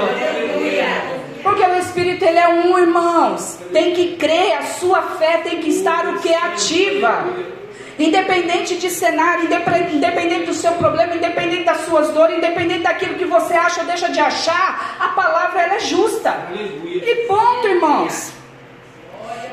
[1.42, 3.58] Porque o Espírito ele é um, irmãos.
[3.74, 7.26] Tem que crer, a sua fé tem que estar o que ativa.
[8.06, 9.46] Independente de cenário,
[9.94, 14.10] independente do seu problema, independente das suas dores, independente daquilo que você acha ou deixa
[14.10, 16.48] de achar, a palavra ela é justa.
[17.12, 18.32] E ponto, irmãos.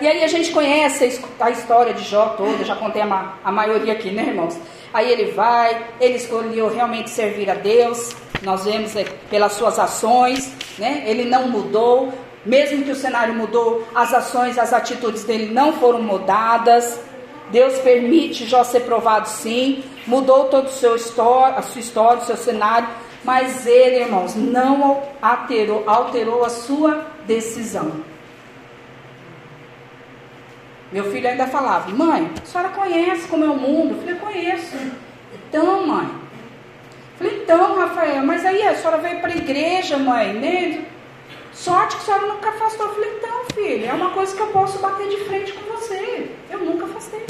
[0.01, 3.33] E aí a gente conhece a his- a história de Jó toda, já contei a,
[3.45, 4.57] a maioria aqui, né, irmãos?
[4.95, 8.15] Aí ele vai, ele escolheu realmente servir a Deus.
[8.43, 11.03] Nós vemos é, pelas suas ações, né?
[11.05, 12.13] Ele não mudou,
[12.47, 16.99] mesmo que o cenário mudou, as ações, as atitudes dele não foram mudadas.
[17.51, 20.49] Deus permite Jó ser provado sim, mudou
[20.97, 22.89] história, a sua história, o seu cenário,
[23.25, 27.93] mas ele, irmãos, não alterou, alterou a sua decisão.
[30.91, 33.95] Meu filho ainda falava, mãe, a senhora conhece como é o mundo?
[33.95, 34.77] Eu falei, conheço.
[35.35, 36.07] Então, mãe.
[36.07, 40.85] Eu falei, então, Rafael, mas aí a senhora veio para a igreja, mãe, né?
[41.59, 42.87] Sorte que a senhora nunca afastou.
[42.87, 46.31] Eu falei, então, filho, é uma coisa que eu posso bater de frente com você.
[46.49, 47.27] Eu nunca afastei.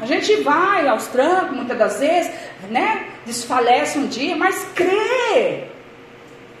[0.00, 2.32] A gente vai aos trancos, muitas das vezes,
[2.70, 3.06] né?
[3.24, 5.64] Desfalece um dia, mas crê.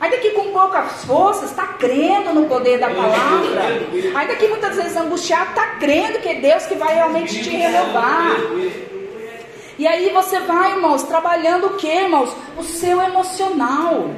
[0.00, 3.62] Ainda que com poucas forças, está crendo no poder da palavra.
[4.14, 8.36] Ainda que muitas vezes angustiado, está crendo que é Deus que vai realmente te renovar.
[9.76, 12.32] E aí você vai, irmãos, trabalhando o que, irmãos?
[12.56, 14.10] O seu emocional.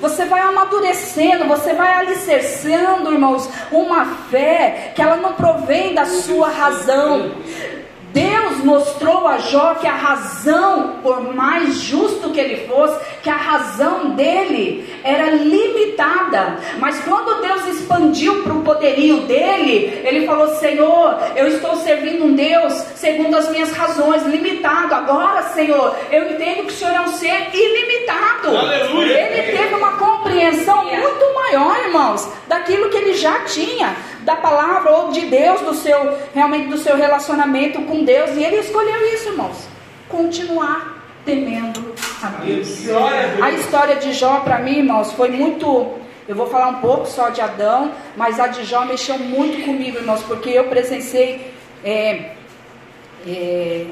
[0.00, 6.48] Você vai amadurecendo, você vai alicerçando, irmãos, uma fé que ela não provém da sua
[6.48, 7.32] razão.
[8.16, 13.36] Deus mostrou a Jó que a razão, por mais justo que ele fosse, que a
[13.36, 16.56] razão dele era limitada.
[16.78, 22.34] Mas quando Deus expandiu para o poderio dele, ele falou: Senhor, eu estou servindo um
[22.34, 24.94] Deus segundo as minhas razões, limitado.
[24.94, 28.56] Agora, Senhor, eu entendo que o Senhor é um ser ilimitado.
[28.56, 29.12] Aleluia.
[29.12, 33.94] Ele teve uma compreensão muito maior, irmãos, daquilo que ele já tinha
[34.26, 38.58] da palavra ou de Deus, do seu realmente do seu relacionamento com Deus, e ele
[38.58, 39.68] escolheu isso, irmãos.
[40.08, 41.92] Continuar temendo
[42.22, 42.86] a Deus.
[43.42, 45.94] A história de Jó para mim, irmãos, foi muito.
[46.28, 49.98] Eu vou falar um pouco só de Adão, mas a de Jó mexeu muito comigo,
[49.98, 51.52] irmãos, porque eu presenciei
[51.84, 52.30] é,
[53.26, 53.86] é,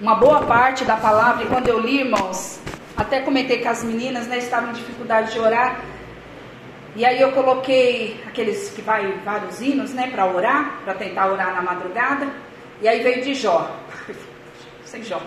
[0.00, 2.58] uma boa parte da palavra e quando eu li, irmãos,
[2.96, 5.80] até comentei com as meninas, né, estavam em dificuldade de orar.
[6.94, 11.54] E aí eu coloquei aqueles que vai vários hinos, né, para orar, para tentar orar
[11.54, 12.28] na madrugada.
[12.82, 13.70] E aí veio de Jó.
[14.84, 15.20] Sem Jó.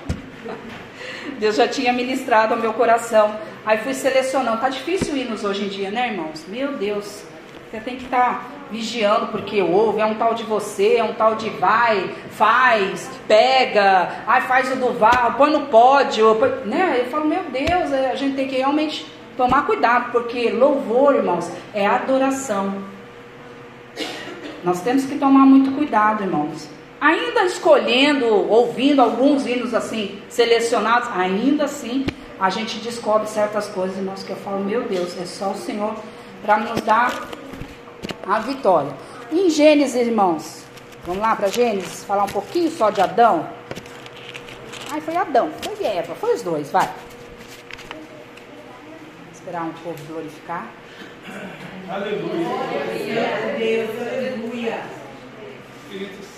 [1.40, 3.34] Deus já tinha ministrado ao meu coração.
[3.66, 4.60] Aí fui selecionando.
[4.60, 6.46] Tá difícil hinos hoje em dia, né, irmãos?
[6.50, 7.24] Meu Deus.
[7.72, 11.36] Você tem que estar vigiando porque ouve, é um tal de você, é um tal
[11.36, 17.02] de vai, faz, pega, ai faz o do VAR, põe no pódio, põe, né?
[17.02, 19.06] Eu falo, meu Deus, é, a gente tem que realmente
[19.38, 22.84] tomar cuidado, porque louvor, irmãos, é adoração.
[24.64, 26.75] Nós temos que tomar muito cuidado, irmãos.
[27.06, 32.04] Ainda escolhendo, ouvindo alguns hinos assim, selecionados, ainda assim
[32.40, 35.96] a gente descobre certas coisas, irmãos, que eu falo, meu Deus, é só o Senhor
[36.42, 37.14] para nos dar
[38.28, 38.92] a vitória.
[39.32, 40.64] Em Gênesis, irmãos,
[41.06, 43.48] vamos lá para Gênesis, falar um pouquinho só de Adão.
[44.90, 46.90] Ai, foi Adão, foi Eva, foi os dois, vai.
[49.32, 50.72] Esperar um pouco glorificar.
[51.88, 52.48] Aleluia.
[53.60, 54.82] Deus, aleluia.
[55.84, 56.26] Espírito Santo, aleluia.
[56.26, 56.35] Santo Deus, aleluia.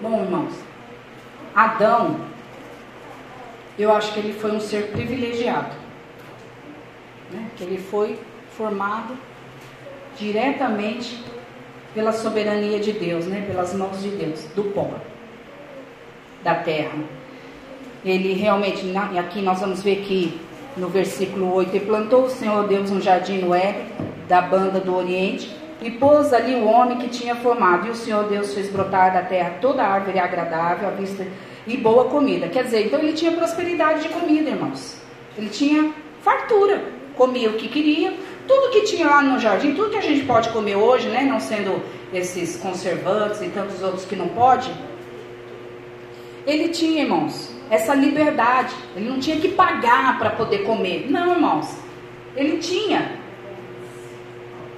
[0.00, 0.54] Bom, irmãos,
[1.54, 2.20] Adão,
[3.78, 5.76] eu acho que ele foi um ser privilegiado.
[7.30, 7.50] Né?
[7.56, 8.18] Que ele foi
[8.56, 9.16] formado
[10.18, 11.22] diretamente
[11.94, 13.44] pela soberania de Deus, né?
[13.46, 14.90] pelas mãos de Deus, do pó,
[16.42, 16.98] da terra.
[18.02, 18.84] Ele realmente,
[19.18, 20.40] aqui nós vamos ver que
[20.76, 23.86] no versículo 8, ele plantou o Senhor Deus um jardim no Éden,
[24.28, 27.86] da banda do Oriente, e pôs ali o homem que tinha formado.
[27.86, 31.26] E o Senhor Deus fez brotar da terra toda árvore agradável à vista
[31.66, 32.48] e boa comida.
[32.48, 34.96] Quer dizer, então ele tinha prosperidade de comida, irmãos.
[35.36, 36.82] Ele tinha fartura,
[37.16, 38.12] comia o que queria.
[38.46, 41.38] Tudo que tinha lá no jardim, tudo que a gente pode comer hoje, né, não
[41.38, 41.82] sendo
[42.12, 44.70] esses conservantes e tantos outros que não pode,
[46.46, 48.74] ele tinha, irmãos, essa liberdade.
[48.94, 51.06] Ele não tinha que pagar para poder comer.
[51.10, 51.74] Não, irmãos.
[52.36, 53.18] Ele tinha.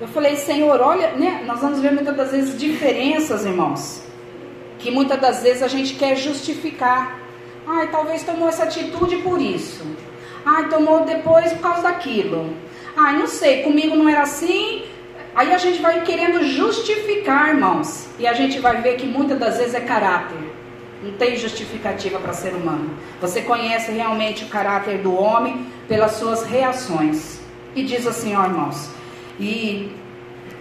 [0.01, 1.43] Eu falei, Senhor, olha, né?
[1.45, 4.05] Nós vamos ver muitas das vezes diferenças, irmãos.
[4.79, 7.19] Que muitas das vezes a gente quer justificar.
[7.67, 9.85] Ai, talvez tomou essa atitude por isso.
[10.47, 12.55] Ai, tomou depois por causa daquilo.
[12.97, 14.85] Ai, não sei, comigo não era assim.
[15.35, 18.07] Aí a gente vai querendo justificar, irmãos.
[18.21, 20.54] E a gente vai ver que muitas das vezes é caráter.
[21.05, 22.97] Não tem justificativa para ser humano.
[23.21, 27.41] Você conhece realmente o caráter do homem pelas suas reações.
[27.77, 28.91] E diz assim, ó irmãos.
[29.39, 29.91] E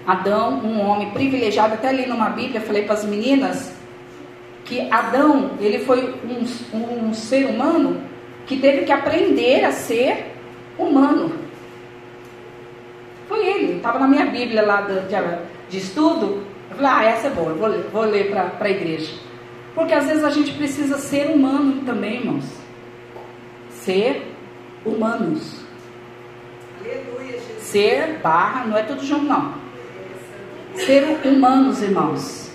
[0.06, 3.74] Adão, um homem privilegiado, até ali numa Bíblia, falei para as meninas
[4.66, 8.02] que Adão, ele foi um, um ser humano
[8.46, 10.34] que teve que aprender a ser
[10.78, 11.32] humano.
[13.30, 15.16] Foi ele, estava na minha Bíblia lá de, de,
[15.70, 16.44] de, estudo.
[16.70, 19.14] Eu falei, ah, essa é boa, vou vou ler para a igreja.
[19.76, 22.46] Porque às vezes a gente precisa ser humano também, irmãos.
[23.70, 24.32] Ser
[24.86, 25.62] humanos.
[26.80, 27.40] Aleluia.
[27.60, 29.54] Ser barra, não é tudo junto, não.
[30.76, 32.52] Ser humanos, irmãos.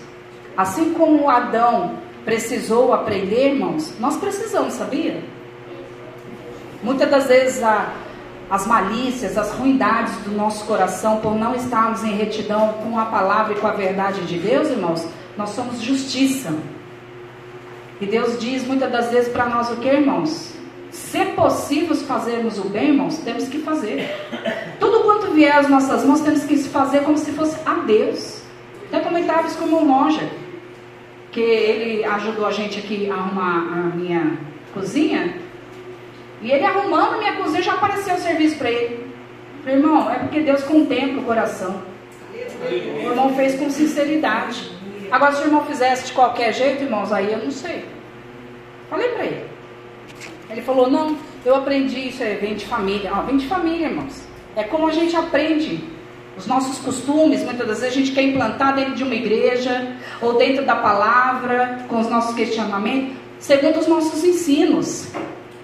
[0.57, 5.23] Assim como Adão precisou aprender, irmãos, nós precisamos, sabia?
[6.83, 7.93] Muitas das vezes a,
[8.51, 13.55] as malícias, as ruindades do nosso coração por não estarmos em retidão com a palavra
[13.55, 16.55] e com a verdade de Deus, irmãos, nós somos justiça.
[18.01, 20.55] E Deus diz muitas das vezes para nós o que, irmãos?
[20.91, 24.09] Se possível fazermos o bem, irmãos, temos que fazer.
[24.79, 28.43] Tudo quanto vier às nossas mãos, temos que fazer como se fosse a Deus.
[28.87, 30.27] Até comentava isso com o monge,
[31.31, 34.39] que ele ajudou a gente aqui a arrumar a minha
[34.73, 35.37] cozinha.
[36.41, 39.09] E ele arrumando a minha cozinha, já apareceu o serviço para ele.
[39.63, 41.83] Falei, irmão, é porque Deus contempla o coração.
[42.63, 44.78] O irmão fez com sinceridade.
[45.11, 47.85] Agora, se o irmão fizesse de qualquer jeito, irmãos, aí eu não sei.
[48.91, 49.45] Falei para ele.
[50.51, 53.11] Ele falou: Não, eu aprendi isso, é, vem de família.
[53.13, 54.23] Ah, vem de família, irmãos.
[54.57, 55.85] É como a gente aprende
[56.37, 57.43] os nossos costumes.
[57.43, 61.85] Muitas das vezes a gente quer implantar dentro de uma igreja ou dentro da palavra,
[61.89, 65.09] com os nossos questionamentos, segundo os nossos ensinos.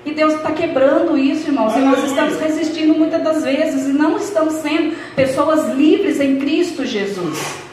[0.05, 1.75] E Deus está quebrando isso, irmãos.
[1.75, 6.85] E nós estamos resistindo muitas das vezes e não estamos sendo pessoas livres em Cristo
[6.85, 7.65] Jesus.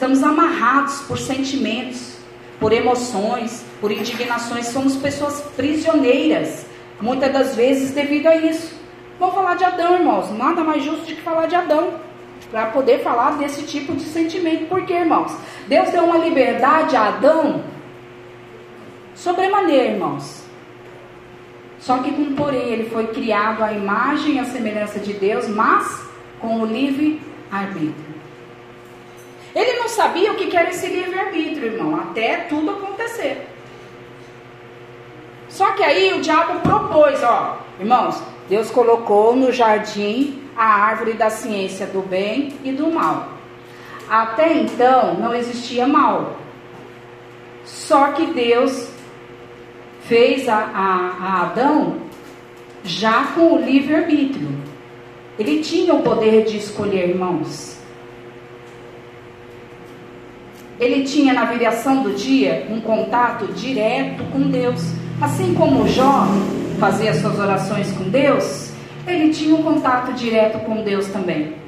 [0.00, 2.16] Estamos amarrados por sentimentos,
[2.58, 4.68] por emoções, por indignações.
[4.68, 6.64] Somos pessoas prisioneiras,
[6.98, 8.74] muitas das vezes devido a isso.
[9.18, 10.30] Vamos falar de Adão, irmãos.
[10.30, 12.00] Nada mais justo do que falar de Adão.
[12.50, 14.68] Para poder falar desse tipo de sentimento.
[14.70, 15.36] Por quê, irmãos?
[15.68, 17.62] Deus deu uma liberdade a Adão
[19.14, 20.46] sobremaneira, irmãos.
[21.78, 26.02] Só que com porém ele foi criado à imagem e à semelhança de Deus, mas
[26.40, 27.20] com o livre
[27.52, 28.09] arbítrio.
[29.54, 33.48] Ele não sabia o que era esse livre-arbítrio, irmão, até tudo acontecer.
[35.48, 41.30] Só que aí o diabo propôs, ó, irmãos, Deus colocou no jardim a árvore da
[41.30, 43.28] ciência do bem e do mal.
[44.08, 46.36] Até então não existia mal.
[47.64, 48.88] Só que Deus
[50.02, 51.96] fez a, a, a Adão
[52.84, 54.48] já com o livre-arbítrio.
[55.38, 57.79] Ele tinha o poder de escolher, irmãos.
[60.80, 64.82] Ele tinha na viração do dia um contato direto com Deus.
[65.20, 66.26] Assim como Jó
[66.78, 68.72] fazia suas orações com Deus,
[69.06, 71.60] ele tinha um contato direto com Deus também.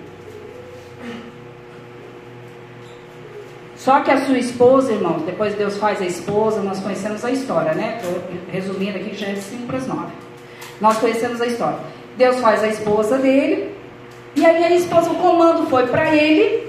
[3.77, 7.75] Só que a sua esposa, irmãos, depois Deus faz a esposa, nós conhecemos a história,
[7.75, 7.99] né?
[8.01, 10.07] Estou resumindo aqui, já é 5 para as 9.
[10.81, 11.79] Nós conhecemos a história.
[12.17, 13.75] Deus faz a esposa dele,
[14.37, 16.62] e aí a esposa, o comando foi para ele.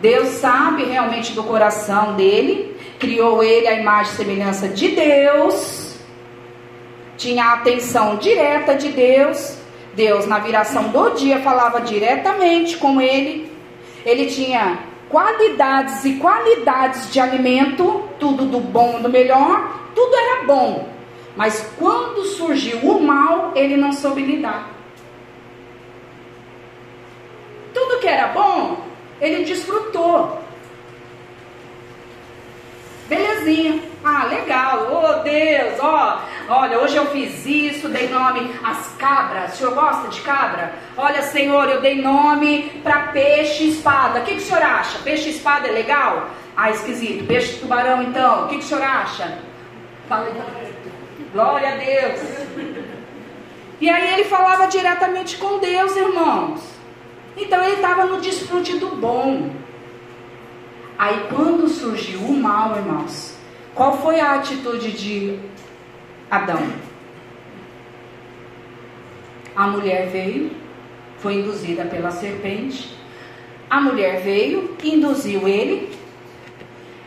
[0.00, 5.98] Deus sabe realmente do coração dele, criou ele a imagem e semelhança de Deus,
[7.16, 9.58] tinha a atenção direta de Deus.
[9.92, 13.52] Deus, na viração do dia, falava diretamente com ele.
[14.06, 14.78] Ele tinha
[15.10, 20.88] qualidades e qualidades de alimento, tudo do bom, do melhor, tudo era bom.
[21.36, 24.70] Mas quando surgiu o mal, ele não soube lidar.
[27.74, 28.78] Tudo que era bom,
[29.20, 30.40] ele desfrutou.
[33.08, 33.82] Belezinha.
[34.04, 34.88] Ah, legal.
[34.92, 36.20] Oh, Deus, ó.
[36.48, 39.54] Olha, hoje eu fiz isso, dei nome às cabras.
[39.54, 40.72] O senhor gosta de cabra?
[40.96, 44.20] Olha, Senhor, eu dei nome para peixe espada.
[44.20, 44.98] O que, que o senhor acha?
[45.00, 46.28] Peixe espada é legal?
[46.56, 47.26] Ah, esquisito.
[47.26, 48.44] Peixe tubarão, então.
[48.44, 49.38] O que, que o senhor acha?
[51.32, 52.20] Glória a Deus.
[53.80, 56.79] E aí ele falava diretamente com Deus, irmãos.
[57.36, 59.50] Então ele estava no desfrute do bom.
[60.98, 63.36] Aí quando surgiu o mal, irmãos,
[63.74, 65.38] qual foi a atitude de
[66.30, 66.62] Adão?
[69.56, 70.50] A mulher veio,
[71.18, 72.94] foi induzida pela serpente.
[73.68, 75.90] A mulher veio, induziu ele.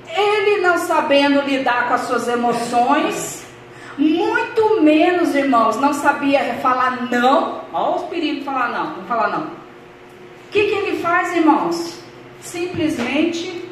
[0.08, 3.44] Ele não sabendo lidar com as suas emoções,
[3.98, 7.62] muito menos, irmãos, não sabia falar não.
[7.72, 9.63] Olha os perigos de falar não, não falar não.
[10.54, 12.00] Que, que ele faz, irmãos?
[12.40, 13.66] Simplesmente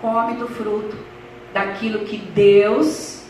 [0.00, 0.96] come do fruto
[1.52, 3.22] daquilo que Deus,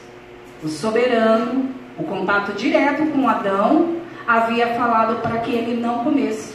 [0.63, 6.55] o soberano, o contato direto com Adão, havia falado para que ele não comesse.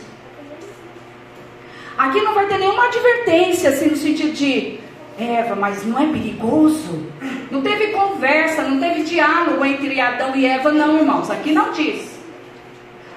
[1.97, 4.79] Aqui não vai ter nenhuma advertência, assim, no sentido de
[5.19, 7.07] Eva, mas não é perigoso?
[7.51, 11.29] Não teve conversa, não teve diálogo entre Adão e Eva, não, irmãos.
[11.29, 12.17] Aqui não diz.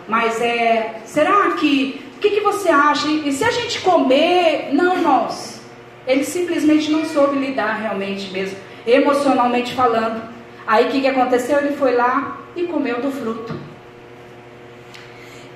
[0.08, 3.08] Mas é, será que, que, que você acha?
[3.08, 4.70] E se a gente comer?
[4.72, 5.60] Não, irmãos.
[6.06, 8.56] Ele simplesmente não soube lidar realmente mesmo,
[8.86, 10.22] emocionalmente falando.
[10.66, 11.58] Aí o que, que aconteceu?
[11.58, 13.54] Ele foi lá e comeu do fruto.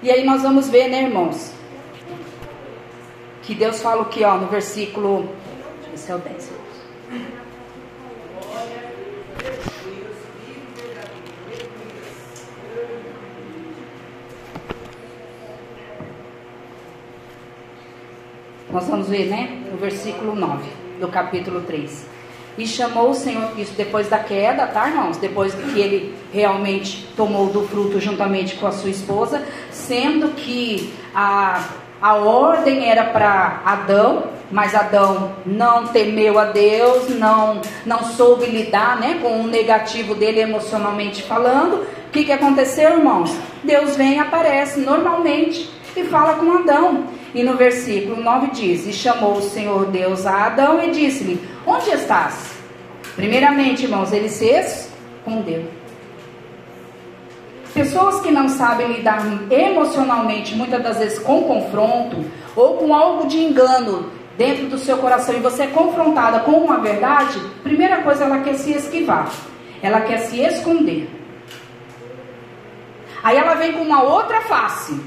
[0.03, 1.53] E aí nós vamos ver, né, irmãos?
[3.43, 5.29] Que Deus fala o que, ó, no versículo.
[5.95, 6.54] Esse é o 10.
[18.75, 19.57] Nós vamos ver, né?
[19.71, 20.65] No versículo 9
[20.99, 22.09] do capítulo 3.
[22.59, 25.17] E chamou o Senhor, isso depois da queda, tá, irmãos?
[25.17, 31.69] Depois que ele realmente tomou do fruto juntamente com a sua esposa, sendo que a,
[32.03, 38.99] a ordem era para Adão, mas Adão não temeu a Deus, não, não soube lidar
[38.99, 41.87] né, com o negativo dele emocionalmente falando.
[42.09, 43.33] O que, que aconteceu, irmãos?
[43.63, 47.14] Deus vem aparece normalmente e fala com Adão.
[47.35, 51.91] E no versículo 9 diz: E chamou o Senhor Deus a Adão e disse-lhe: Onde
[51.91, 52.55] estás?
[53.17, 55.65] Primeiramente, irmãos, ele se escondeu.
[57.73, 59.21] Pessoas que não sabem lidar
[59.51, 62.25] emocionalmente, muitas das vezes com confronto
[62.55, 66.79] ou com algo de engano dentro do seu coração e você é confrontada com uma
[66.79, 69.29] verdade, primeira coisa ela quer se esquivar,
[69.83, 71.11] ela quer se esconder.
[73.25, 75.01] Aí ela vem com uma outra face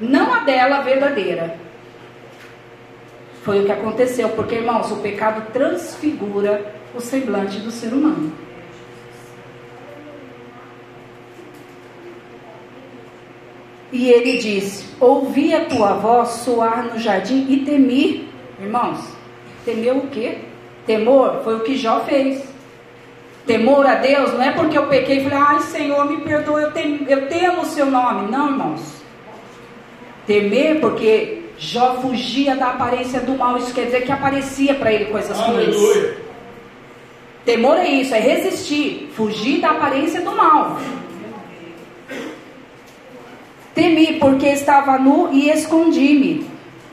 [0.00, 1.56] não a dela verdadeira.
[3.42, 8.32] Foi o que aconteceu, porque irmãos, o pecado transfigura o semblante do ser humano.
[13.92, 18.28] E ele disse: Ouvi a tua voz soar no jardim e temi.
[18.60, 18.98] Irmãos,
[19.64, 20.38] temeu o quê?
[20.86, 22.44] Temor foi o que Jó fez.
[23.46, 26.72] Temor a Deus não é porque eu pequei e falei, ai Senhor, me perdoa, eu
[26.72, 28.30] temo, eu temo o seu nome.
[28.30, 28.99] Não, irmãos.
[30.30, 33.58] Temer porque Jó fugia da aparência do mal.
[33.58, 35.76] Isso quer dizer que aparecia para ele coisas ruins.
[37.44, 40.78] Temor é isso, é resistir, fugir da aparência do mal.
[43.74, 46.46] Temi porque estava nu e escondi-me.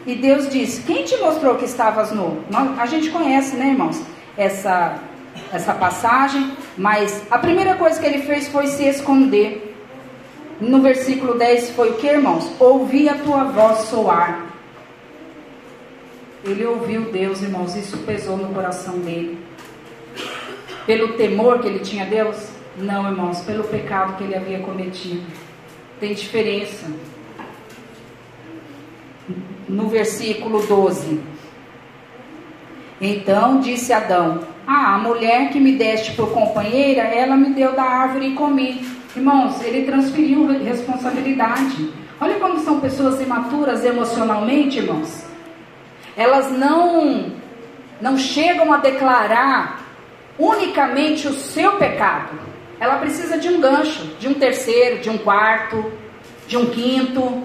[0.08, 2.44] E Deus disse: Quem te mostrou que estavas nu?
[2.80, 4.02] A gente conhece, né, irmãos?
[4.36, 5.00] Essa,
[5.54, 6.54] essa passagem.
[6.76, 9.67] Mas a primeira coisa que ele fez foi se esconder.
[10.60, 12.52] No versículo 10 foi o que, irmãos?
[12.60, 14.48] Ouvi a tua voz soar.
[16.44, 19.38] Ele ouviu Deus, irmãos, isso pesou no coração dele.
[20.86, 22.50] Pelo temor que ele tinha a Deus?
[22.78, 25.24] Não, irmãos, pelo pecado que ele havia cometido.
[26.00, 26.88] Tem diferença.
[29.68, 31.20] No versículo 12.
[33.02, 37.84] Então disse Adão: Ah, a mulher que me deste por companheira, ela me deu da
[37.84, 38.97] árvore e comi.
[39.18, 41.92] Irmãos, ele transferiu responsabilidade.
[42.22, 45.24] Olha como são pessoas imaturas emocionalmente, irmãos.
[46.16, 47.32] Elas não
[48.00, 49.82] não chegam a declarar
[50.38, 52.38] unicamente o seu pecado.
[52.80, 55.92] Ela precisa de um gancho, de um terceiro, de um quarto,
[56.48, 57.42] de um quinto.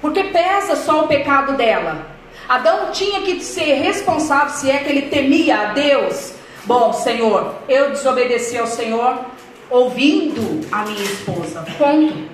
[0.00, 2.04] Porque pesa só o pecado dela.
[2.48, 6.34] Adão tinha que ser responsável, se é que ele temia a Deus.
[6.64, 9.24] Bom, Senhor, eu desobedeci ao Senhor
[9.70, 11.64] ouvindo a minha esposa.
[11.78, 12.28] Ponto.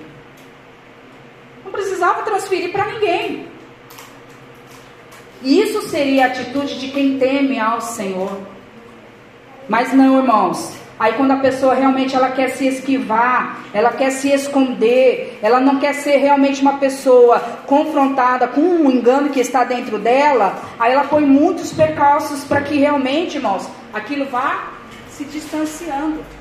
[1.64, 3.48] Não precisava transferir para ninguém.
[5.42, 8.40] Isso seria a atitude de quem teme ao Senhor.
[9.68, 10.74] Mas não, irmãos.
[10.98, 15.78] Aí quando a pessoa realmente ela quer se esquivar, ela quer se esconder, ela não
[15.78, 21.04] quer ser realmente uma pessoa confrontada com um engano que está dentro dela, aí ela
[21.04, 24.70] põe muitos percalços para que realmente, irmãos, aquilo vá
[25.10, 26.35] se distanciando.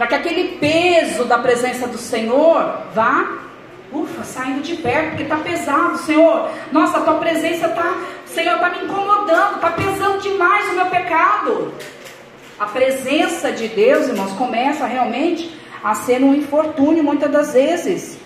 [0.00, 3.36] Para que aquele peso da presença do Senhor vá,
[3.92, 6.48] ufa, saindo de perto, porque está pesado, Senhor.
[6.72, 11.74] Nossa, a tua presença está, Senhor, está me incomodando, está pesando demais o meu pecado.
[12.58, 18.18] A presença de Deus, irmãos, começa realmente a ser um infortúnio muitas das vezes.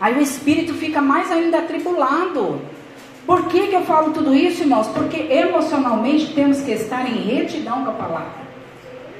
[0.00, 2.62] Aí o espírito fica mais ainda atribulado.
[3.26, 4.86] Por que, que eu falo tudo isso, irmãos?
[4.86, 8.43] Porque emocionalmente temos que estar em retidão com a palavra.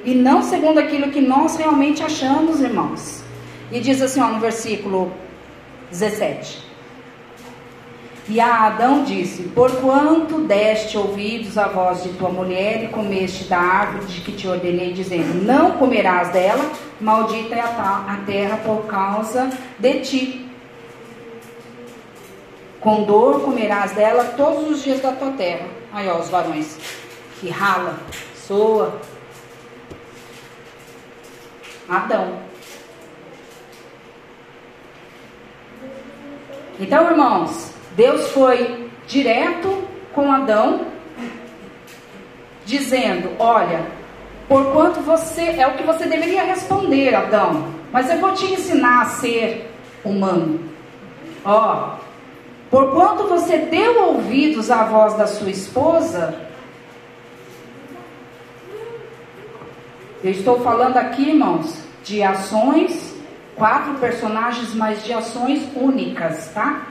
[0.05, 3.23] E não segundo aquilo que nós realmente achamos, irmãos.
[3.71, 5.11] E diz assim, ó, no versículo
[5.89, 6.63] 17.
[8.27, 13.57] E a Adão disse: Porquanto deste ouvidos à voz de tua mulher e comeste da
[13.57, 19.49] árvore de que te ordenei, dizendo: Não comerás dela, maldita é a terra por causa
[19.77, 20.49] de ti.
[22.79, 25.67] Com dor comerás dela todos os dias da tua terra.
[25.93, 26.77] Aí, ó, os varões
[27.39, 27.99] que rala,
[28.35, 28.99] soa.
[31.87, 32.39] Adão.
[36.79, 39.83] Então, irmãos, Deus foi direto
[40.13, 40.87] com Adão,
[42.65, 43.85] dizendo: Olha,
[44.47, 49.05] porquanto você é o que você deveria responder, Adão, mas eu vou te ensinar a
[49.05, 49.71] ser
[50.03, 50.59] humano.
[51.45, 51.95] Ó,
[52.69, 56.44] porquanto você deu ouvidos à voz da sua esposa,
[60.25, 63.13] eu estou falando aqui, irmãos, de ações,
[63.55, 66.87] quatro personagens, mas de ações únicas, tá?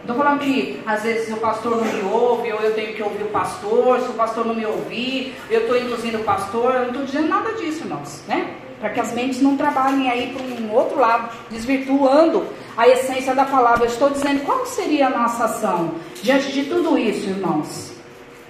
[0.00, 3.24] Estou falando que às vezes o pastor não me ouve, ou eu tenho que ouvir
[3.24, 6.88] o pastor, se o pastor não me ouvir, eu estou induzindo o pastor, eu não
[6.88, 8.54] estou dizendo nada disso, irmãos, né?
[8.80, 12.46] Para que as mentes não trabalhem aí para um outro lado, desvirtuando
[12.78, 13.84] a essência da palavra.
[13.84, 17.93] Eu estou dizendo qual seria a nossa ação diante de tudo isso, irmãos.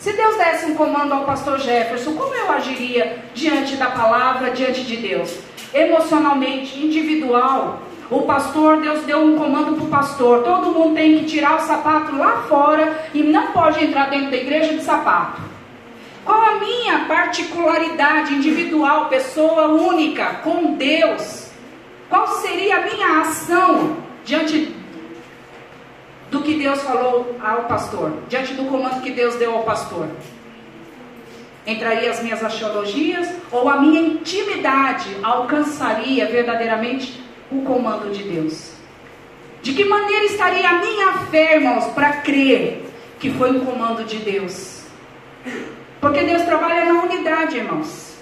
[0.04, 4.82] Se Deus desse um comando ao pastor Jefferson, como eu agiria diante da palavra, diante
[4.82, 5.38] de Deus?
[5.72, 7.80] Emocionalmente, individual,
[8.10, 10.42] o pastor, Deus deu um comando para o pastor.
[10.42, 14.36] Todo mundo tem que tirar o sapato lá fora e não pode entrar dentro da
[14.36, 15.40] igreja de sapato.
[16.22, 21.48] Qual a minha particularidade individual, pessoa única com Deus?
[22.10, 24.83] Qual seria a minha ação diante
[26.34, 28.12] do que Deus falou ao pastor?
[28.28, 30.08] Diante do comando que Deus deu ao pastor?
[31.64, 37.22] Entraria as minhas axiologias ou a minha intimidade alcançaria verdadeiramente
[37.52, 38.72] o comando de Deus?
[39.62, 42.84] De que maneira estaria a minha fé, irmãos, para crer
[43.20, 44.82] que foi um comando de Deus?
[46.00, 48.18] Porque Deus trabalha na unidade, irmãos.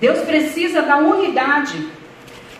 [0.00, 1.90] Deus precisa da unidade.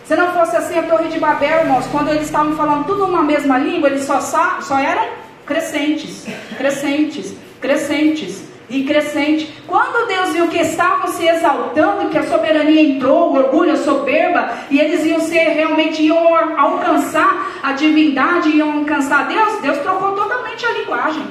[0.05, 3.23] Se não fosse assim a Torre de Babel, irmãos, quando eles estavam falando tudo uma
[3.23, 5.07] mesma língua, eles só, só eram
[5.47, 6.27] crescentes,
[6.57, 9.51] crescentes, crescentes e crescente.
[9.65, 14.51] Quando Deus viu que estavam se exaltando, que a soberania entrou, o orgulho, a soberba,
[14.69, 20.65] e eles iam ser realmente iam alcançar a divindade, iam alcançar Deus, Deus trocou totalmente
[20.67, 21.25] a linguagem.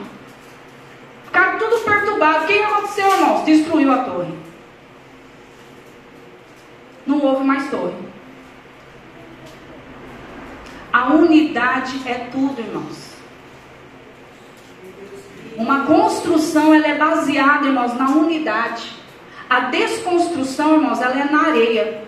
[1.26, 2.44] Ficaram tudo perturbado.
[2.44, 3.44] O que aconteceu, irmãos?
[3.44, 4.34] Destruiu a torre.
[7.06, 8.03] Não houve mais torre.
[12.06, 13.14] É tudo, irmãos.
[15.56, 18.92] Uma construção, ela é baseada, irmãos, na unidade.
[19.48, 22.02] A desconstrução, irmãos, ela é na areia.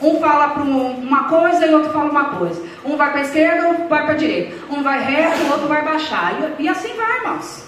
[0.00, 2.62] Um fala para uma coisa e outro fala uma coisa.
[2.84, 4.54] Um vai para a esquerda, outro vai para a direita.
[4.70, 6.34] Um vai reto, o outro vai baixar.
[6.58, 7.64] E assim vai, irmãos.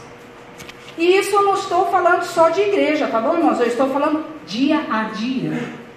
[0.99, 3.61] E isso eu não estou falando só de igreja, tá bom, irmãos?
[3.61, 5.88] Eu estou falando dia a dia.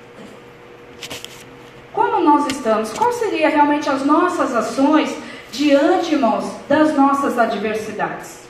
[1.94, 2.94] Como nós estamos?
[2.94, 5.14] Quais seriam realmente as nossas ações
[5.52, 8.42] diante, irmãos, das nossas adversidades?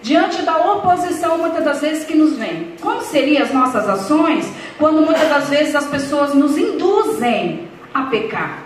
[0.00, 2.74] Diante da oposição, muitas das vezes, que nos vem.
[2.80, 8.62] Como seriam as nossas ações quando muitas das vezes as pessoas nos induzem a pecar?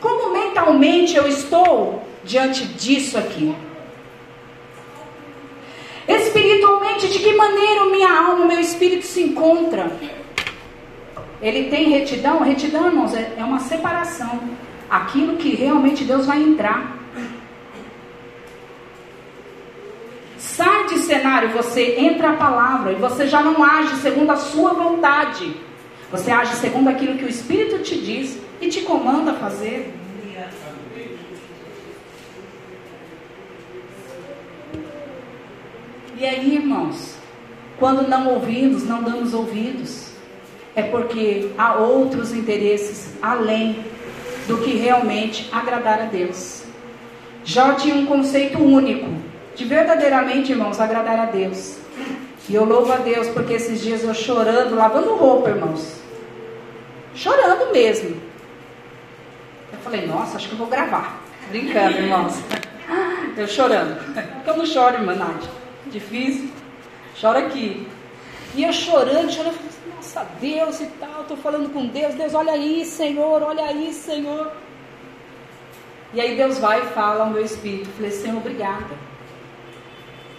[0.00, 3.54] Como mentalmente eu estou diante disso aqui?
[6.06, 9.90] Espiritualmente, de que maneira minha alma, meu espírito se encontra?
[11.42, 12.40] Ele tem retidão?
[12.40, 14.40] Retidão, irmãos, é, é uma separação.
[14.88, 16.96] Aquilo que realmente Deus vai entrar.
[20.36, 24.72] Sai de cenário, você entra a palavra e você já não age segundo a sua
[24.74, 25.54] vontade.
[26.10, 29.94] Você age segundo aquilo que o Espírito te diz e te comanda fazer.
[36.18, 37.16] E aí, irmãos,
[37.78, 40.09] quando não ouvimos, não damos ouvidos,
[40.74, 43.84] é porque há outros interesses além
[44.46, 46.64] do que realmente agradar a Deus.
[47.44, 49.08] Jó tinha um conceito único
[49.54, 51.78] de verdadeiramente, irmãos, agradar a Deus.
[52.48, 56.00] E eu louvo a Deus porque esses dias eu chorando, lavando roupa, irmãos.
[57.14, 58.16] Chorando mesmo.
[59.72, 61.20] Eu falei, nossa, acho que eu vou gravar.
[61.48, 62.38] Brincando, irmãos.
[63.36, 63.96] Eu chorando.
[64.14, 65.50] Porque eu não choro, irmã Nádia.
[65.86, 66.50] Difícil.
[67.14, 67.86] Choro aqui.
[68.54, 69.69] E eu chorando, chorando.
[70.12, 71.22] Nossa, Deus e tal.
[71.22, 72.14] Estou falando com Deus.
[72.14, 73.42] Deus, olha aí, Senhor.
[73.42, 74.50] Olha aí, Senhor.
[76.12, 77.88] E aí Deus vai e fala ao meu espírito.
[77.88, 78.98] Eu falei, Senhor, obrigada.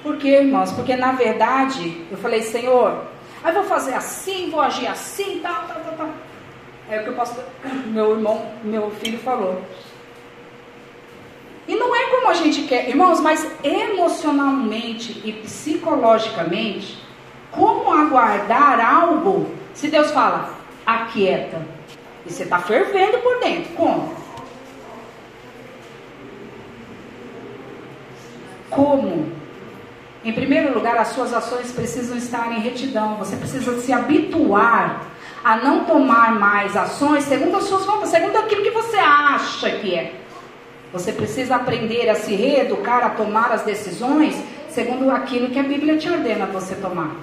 [0.03, 0.73] Por quê, irmãos?
[0.73, 3.05] Porque na verdade, eu falei, Senhor,
[3.41, 6.09] aí vou fazer assim, vou agir assim, tal, tal, tal, tal.
[6.89, 7.45] É o que o pastor,
[7.85, 9.61] meu irmão, meu filho falou.
[11.65, 16.97] E não é como a gente quer, irmãos, mas emocionalmente e psicologicamente,
[17.51, 20.53] como aguardar algo se Deus fala,
[20.85, 21.59] aquieta.
[22.23, 23.73] E você está fervendo por dentro.
[23.73, 24.13] Como?
[28.69, 29.31] Como?
[30.23, 33.15] Em primeiro lugar, as suas ações precisam estar em retidão.
[33.15, 35.01] Você precisa se habituar
[35.43, 39.95] a não tomar mais ações segundo as suas vontades, segundo aquilo que você acha que
[39.95, 40.13] é.
[40.93, 44.35] Você precisa aprender a se reeducar, a tomar as decisões
[44.69, 47.15] segundo aquilo que a Bíblia te ordena você tomar.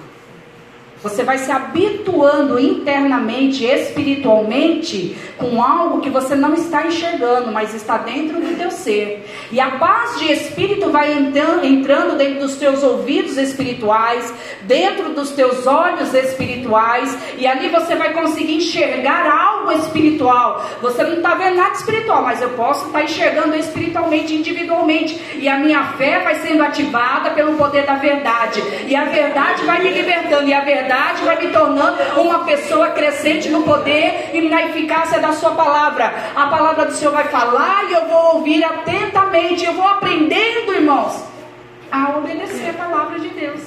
[1.01, 7.97] Você vai se habituando internamente, espiritualmente, com algo que você não está enxergando, mas está
[7.97, 9.25] dentro do teu ser.
[9.49, 14.33] E a paz de espírito vai entrando dentro dos teus ouvidos espirituais,
[14.63, 20.65] dentro dos teus olhos espirituais, e ali você vai conseguir enxergar algo espiritual.
[20.81, 25.17] Você não está vendo nada espiritual, mas eu posso estar enxergando espiritualmente, individualmente.
[25.35, 28.61] E a minha fé vai sendo ativada pelo poder da verdade.
[28.85, 30.49] E a verdade vai me libertando.
[30.49, 35.19] E a verdade verdade vai me tornando uma pessoa crescente no poder e na eficácia
[35.19, 36.11] da sua palavra.
[36.35, 41.23] A palavra do Senhor vai falar e eu vou ouvir atentamente, eu vou aprendendo, irmãos,
[41.91, 43.61] a obedecer a palavra de Deus.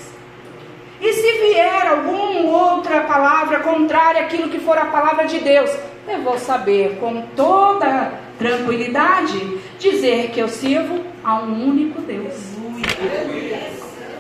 [1.01, 5.71] E se vier alguma outra palavra contrária àquilo que for a palavra de Deus,
[6.09, 12.35] eu vou saber com toda tranquilidade dizer que eu sirvo a um único Deus.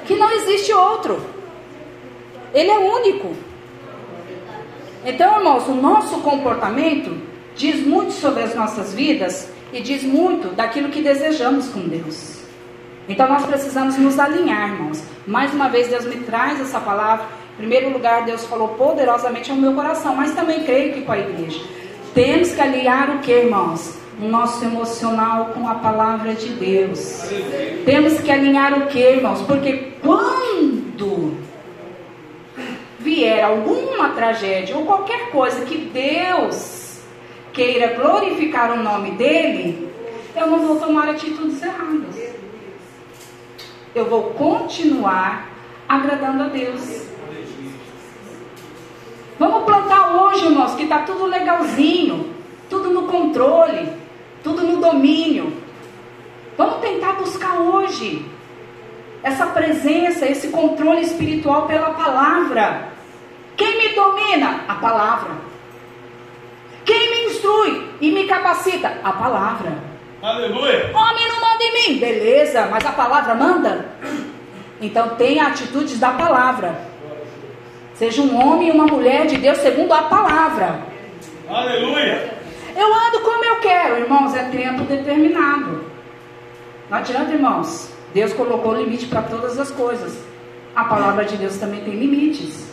[0.06, 1.41] Que não existe outro.
[2.54, 3.34] Ele é único.
[5.04, 7.16] Então, irmãos, o nosso comportamento
[7.56, 12.40] diz muito sobre as nossas vidas e diz muito daquilo que desejamos com Deus.
[13.08, 15.02] Então, nós precisamos nos alinhar, irmãos.
[15.26, 17.26] Mais uma vez, Deus me traz essa palavra.
[17.54, 21.18] Em primeiro lugar, Deus falou poderosamente ao meu coração, mas também creio que com a
[21.18, 21.60] igreja.
[22.14, 23.96] Temos que alinhar o que, irmãos?
[24.20, 27.24] O nosso emocional com a palavra de Deus.
[27.84, 29.40] Temos que alinhar o que, irmãos?
[29.42, 31.36] Porque quando
[33.02, 37.00] vier alguma tragédia ou qualquer coisa que Deus
[37.52, 39.90] queira glorificar o nome dele,
[40.34, 42.32] eu não vou tomar atitudes erradas.
[43.94, 45.48] Eu vou continuar
[45.88, 47.02] agradando a Deus.
[49.38, 52.30] Vamos plantar hoje, irmãos, que está tudo legalzinho,
[52.70, 53.92] tudo no controle,
[54.42, 55.52] tudo no domínio.
[56.56, 58.24] Vamos tentar buscar hoje
[59.22, 62.91] essa presença, esse controle espiritual pela palavra.
[63.56, 64.64] Quem me domina?
[64.68, 65.30] A palavra.
[66.84, 68.98] Quem me instrui e me capacita?
[69.02, 69.72] A palavra.
[70.22, 70.90] Aleluia.
[70.94, 71.98] Homem não manda em mim.
[71.98, 73.86] Beleza, mas a palavra manda?
[74.80, 76.76] Então tenha atitudes da palavra.
[77.94, 80.80] Seja um homem e uma mulher de Deus segundo a palavra.
[81.48, 82.34] Aleluia.
[82.74, 85.84] Eu ando como eu quero, irmãos, é tempo determinado.
[86.88, 87.92] Não adianta, irmãos.
[88.14, 90.18] Deus colocou limite para todas as coisas.
[90.74, 92.71] A palavra de Deus também tem limites.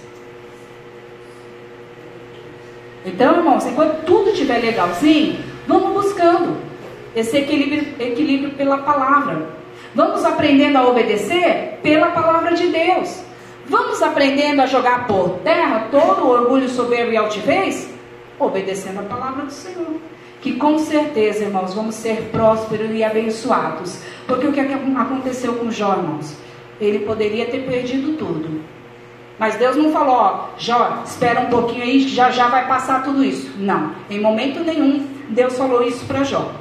[3.06, 6.58] Então, irmãos, enquanto tudo estiver legalzinho, vamos buscando
[7.16, 9.48] esse equilíbrio, equilíbrio pela palavra.
[9.96, 13.22] Vamos aprendendo a obedecer pela palavra de Deus.
[13.68, 17.90] Vamos aprendendo a jogar por terra todo o orgulho, soberbo e altivez,
[18.38, 19.96] obedecendo a palavra do Senhor.
[20.42, 24.00] Que com certeza, irmãos, vamos ser prósperos e abençoados.
[24.28, 26.36] Porque o que aconteceu com Jó, irmãos?
[26.80, 28.62] Ele poderia ter perdido tudo.
[29.40, 33.24] Mas Deus não falou, ó, Jó, espera um pouquinho aí, já já vai passar tudo
[33.24, 33.50] isso.
[33.58, 36.52] Não, em momento nenhum Deus falou isso para Jó.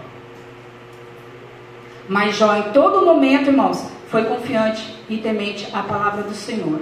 [2.09, 6.81] Mas Jó, em todo momento, irmãos, foi confiante e temente à palavra do Senhor.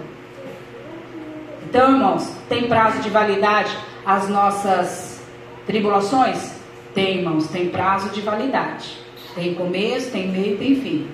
[1.65, 5.21] Então, irmãos, tem prazo de validade as nossas
[5.67, 6.55] tribulações?
[6.95, 8.99] Tem, irmãos, tem prazo de validade.
[9.35, 11.09] Tem começo, tem meio, tem fim.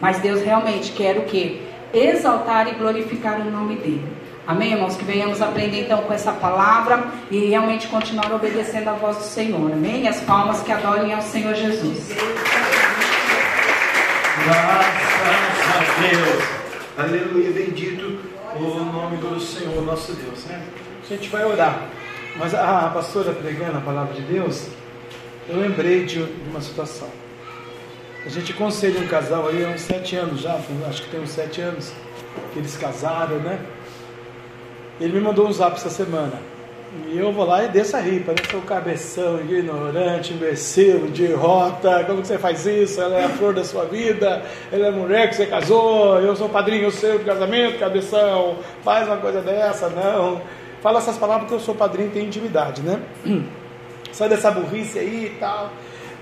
[0.00, 1.60] Mas Deus realmente quer o quê?
[1.92, 4.25] Exaltar e glorificar o nome dele.
[4.46, 4.96] Amém, irmãos?
[4.96, 9.72] Que venhamos aprender então com essa palavra e realmente continuar obedecendo a voz do Senhor.
[9.72, 10.06] Amém?
[10.06, 12.10] As palmas que adorem ao Senhor Jesus.
[14.44, 14.86] Graças
[15.74, 16.44] a Deus.
[16.96, 17.50] Aleluia.
[17.50, 18.20] Bendito
[18.54, 20.44] o nome do Senhor nosso Deus.
[20.44, 20.62] Né?
[21.04, 21.88] A gente vai orar.
[22.36, 24.68] Mas a pastora pregando a palavra de Deus,
[25.48, 27.08] eu lembrei de uma situação.
[28.24, 30.56] A gente conselha um casal aí há uns sete anos já,
[30.88, 31.92] acho que tem uns sete anos
[32.52, 33.58] que eles casaram, né?
[35.00, 36.32] Ele me mandou um zap essa semana.
[37.08, 42.04] E eu vou lá e desço a rir, parece o cabeção, ignorante, imbecil, de rota,
[42.04, 43.00] como que você faz isso?
[43.00, 44.42] Ela é a flor da sua vida,
[44.72, 49.18] ela é mulher que você casou, eu sou padrinho seu de casamento, cabeção, faz uma
[49.18, 50.40] coisa dessa, não.
[50.80, 53.00] Fala essas palavras porque eu sou padrinho e tenho intimidade, né?
[54.12, 55.70] Sai dessa burrice aí e tal,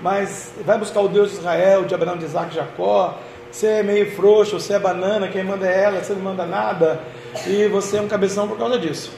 [0.01, 3.17] mas vai buscar o Deus de Israel, de Abraão, de Isaac, de Jacó,
[3.49, 6.99] você é meio frouxo, você é banana, quem manda é ela, você não manda nada,
[7.47, 9.11] e você é um cabeção por causa disso.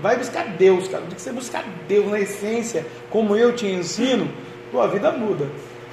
[0.00, 1.02] Vai buscar Deus, cara.
[1.04, 4.28] Tem que você buscar Deus na essência, como eu te ensino,
[4.70, 5.48] tua vida muda.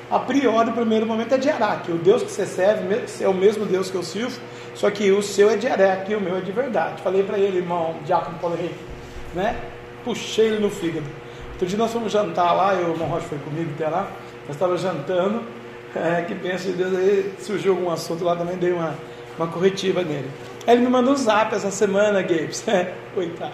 [0.09, 1.91] A priori, o primeiro momento é de Araque.
[1.91, 2.83] O Deus que você serve
[3.19, 4.39] é o mesmo Deus que eu sirvo,
[4.75, 7.01] só que o seu é de Araque e o meu é de verdade.
[7.01, 8.75] Falei para ele, irmão Diácono Paulo Henrique,
[9.33, 9.59] né?
[10.03, 11.07] Puxei ele no fígado.
[11.53, 14.11] Outro dia nós fomos jantar lá, eu, o irmão Rocha foi comigo até lá,
[14.45, 15.41] nós estávamos jantando,
[15.95, 18.93] é, que pensa de Deus, aí surgiu algum assunto lá, também dei uma,
[19.37, 20.29] uma corretiva nele.
[20.67, 22.63] Ele me mandou um zap essa semana, Gabes,
[23.13, 23.53] coitado.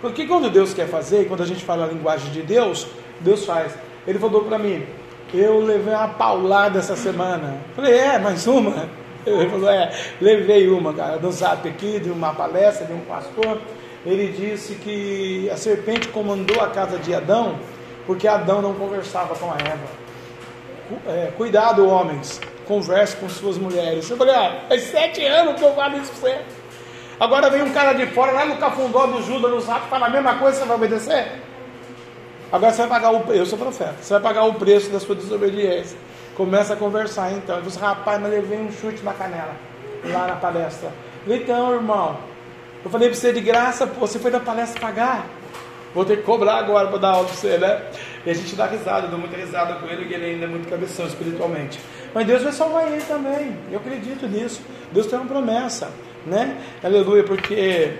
[0.00, 2.86] Porque quando Deus quer fazer, quando a gente fala a linguagem de Deus,
[3.20, 3.74] Deus faz.
[4.06, 4.84] Ele falou para mim,
[5.32, 7.58] eu levei uma paulada essa semana.
[7.74, 8.88] Falei, é, mais uma?
[9.24, 9.90] Ele falou, é,
[10.20, 13.58] levei uma, cara, no zap aqui, de uma palestra de um pastor.
[14.04, 17.58] Ele disse que a serpente comandou a casa de Adão,
[18.06, 20.04] porque Adão não conversava com a Eva.
[21.06, 24.08] É, cuidado, homens, converse com suas mulheres.
[24.08, 26.40] Eu falei, ah, faz sete anos que eu falo isso pra você.
[27.20, 30.10] Agora vem um cara de fora, lá no cafundó do Judas, no zap, fala a
[30.10, 31.32] mesma coisa, você vai obedecer?
[32.50, 35.14] Agora você vai pagar o eu sou profeta, você vai pagar o preço da sua
[35.14, 35.96] desobediência.
[36.36, 37.58] Começa a conversar então.
[37.58, 39.54] Ele falou, rapaz, mas levei um chute na canela
[40.04, 40.90] lá na palestra.
[41.26, 42.16] Então, irmão,
[42.84, 45.26] eu falei para você de graça, pô, você foi da palestra pagar.
[45.94, 47.82] Vou ter que cobrar agora para dar aula para você, né?
[48.26, 50.68] E a gente dá risada, dou muita risada com ele, porque ele ainda é muito
[50.68, 51.78] cabeção espiritualmente.
[52.14, 53.56] Mas Deus vai salvar ele também.
[53.70, 54.62] Eu acredito nisso.
[54.92, 55.90] Deus tem uma promessa
[56.26, 56.58] né?
[56.82, 57.94] Aleluia, porque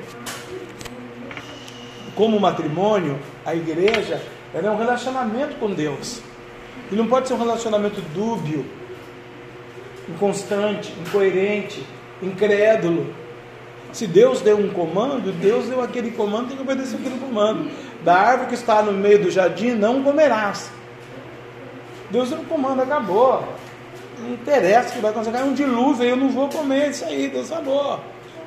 [2.14, 4.20] como matrimônio, a igreja
[4.54, 6.22] é um relacionamento com Deus.
[6.90, 8.64] E não pode ser um relacionamento dúbio,
[10.08, 11.84] inconstante, incoerente,
[12.22, 13.12] incrédulo.
[13.92, 17.70] Se Deus deu um comando, Deus deu aquele comando, tem que obedecer aquele comando.
[18.04, 20.70] Da árvore que está no meio do jardim, não comerás.
[22.10, 23.42] Deus deu um comando, acabou.
[24.18, 25.36] Não interessa o que vai acontecer.
[25.36, 28.00] É um dilúvio, eu não vou comer isso aí, Deus falou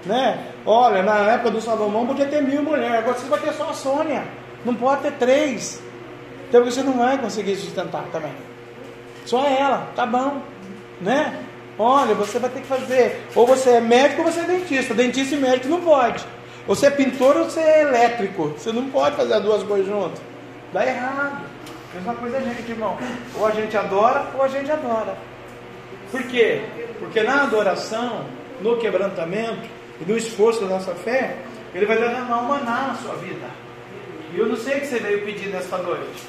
[0.08, 0.39] né?
[0.66, 3.74] Olha, na época do Salomão podia ter mil mulheres, agora você vai ter só a
[3.74, 4.24] Sônia,
[4.66, 5.82] não pode ter três,
[6.47, 8.32] então você não vai conseguir sustentar também.
[9.26, 10.41] Só ela, tá bom,
[11.01, 11.38] né?
[11.78, 15.36] Olha, você vai ter que fazer, ou você é médico ou você é dentista, dentista
[15.36, 16.26] e médico não pode.
[16.68, 20.20] Você é pintor ou você é elétrico, você não pode fazer as duas coisas juntas,
[20.74, 21.45] dá errado.
[21.93, 22.97] Mesma coisa a gente, irmão,
[23.36, 25.18] ou a gente adora ou a gente adora.
[26.11, 26.61] Por quê?
[26.99, 28.26] Porque na adoração,
[28.61, 31.38] no quebrantamento, e do esforço da nossa fé,
[31.74, 33.47] Ele vai derramar um maná na sua vida.
[34.34, 36.24] E eu não sei o que você veio pedir nesta noite.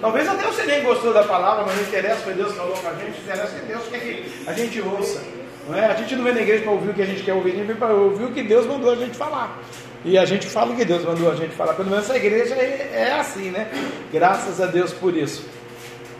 [0.00, 2.88] Talvez até você nem gostou da palavra, mas não interessa, foi Deus que falou com
[2.88, 5.20] a gente, interessa que Deus quer que a gente ouça.
[5.68, 5.86] Não é?
[5.86, 7.54] A gente não vem na igreja para ouvir o que a gente quer ouvir, a
[7.56, 9.58] gente vem para ouvir o que Deus mandou a gente falar.
[10.04, 11.74] E a gente fala o que Deus mandou a gente falar.
[11.74, 13.68] Pelo menos essa igreja é, é assim, né?
[14.12, 15.46] Graças a Deus por isso.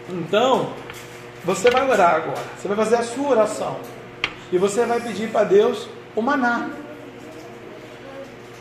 [0.09, 0.73] Então,
[1.45, 2.43] você vai orar agora.
[2.57, 3.77] Você vai fazer a sua oração.
[4.53, 6.71] E você vai pedir para Deus o maná.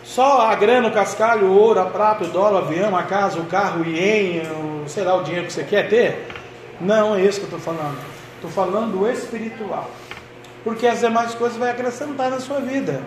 [0.03, 3.39] Só a grana, o cascalho, o ouro, a prata, o dólar, o avião, a casa,
[3.39, 6.27] o carro, o ien, o, sei lá, o dinheiro que você quer ter?
[6.81, 7.97] Não é isso que eu estou falando.
[8.35, 9.89] Estou falando do espiritual.
[10.63, 13.01] Porque as demais coisas vai acrescentar na sua vida.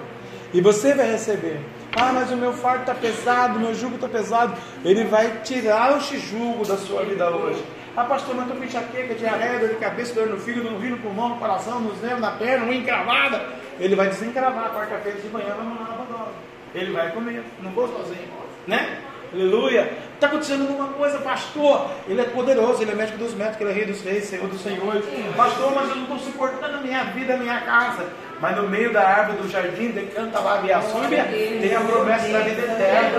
[0.53, 1.61] E você vai receber.
[1.97, 4.55] Ah, mas o meu fardo está pesado, o meu jugo está pesado.
[4.85, 7.63] Ele vai tirar o jugo da sua vida hoje.
[7.97, 10.93] Ah, pastor, mas estou com enxaqueca, diarreia, dor de cabeça, dor no fígado, no rio,
[10.93, 13.41] no pulmão, no coração, nos nervos, na perna, unha encravada.
[13.79, 18.29] Ele vai desencravar quarta-feira de manhã, vamos lá na Ele vai comer, não vou sozinho,
[18.67, 18.99] né?
[19.35, 19.93] Aleluia.
[20.15, 21.89] Está acontecendo alguma coisa, pastor.
[22.07, 24.61] Ele é poderoso, ele é médico dos médicos, ele é rei dos reis, senhor dos
[24.61, 25.05] senhores.
[25.37, 28.07] Pastor, mas eu não estou suportando a minha vida, a minha casa.
[28.41, 32.41] Mas no meio da árvore do jardim, decanta lá a súbia, tem a promessa da
[32.41, 33.19] vida eterna.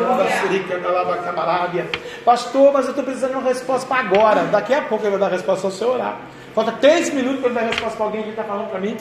[2.23, 4.43] Pastor, mas eu estou precisando de uma resposta para agora.
[4.43, 6.17] Daqui a pouco ele vai dar a resposta ao seu orar.
[6.53, 8.95] Falta três minutos para ele dar a resposta para alguém que está falando para mim.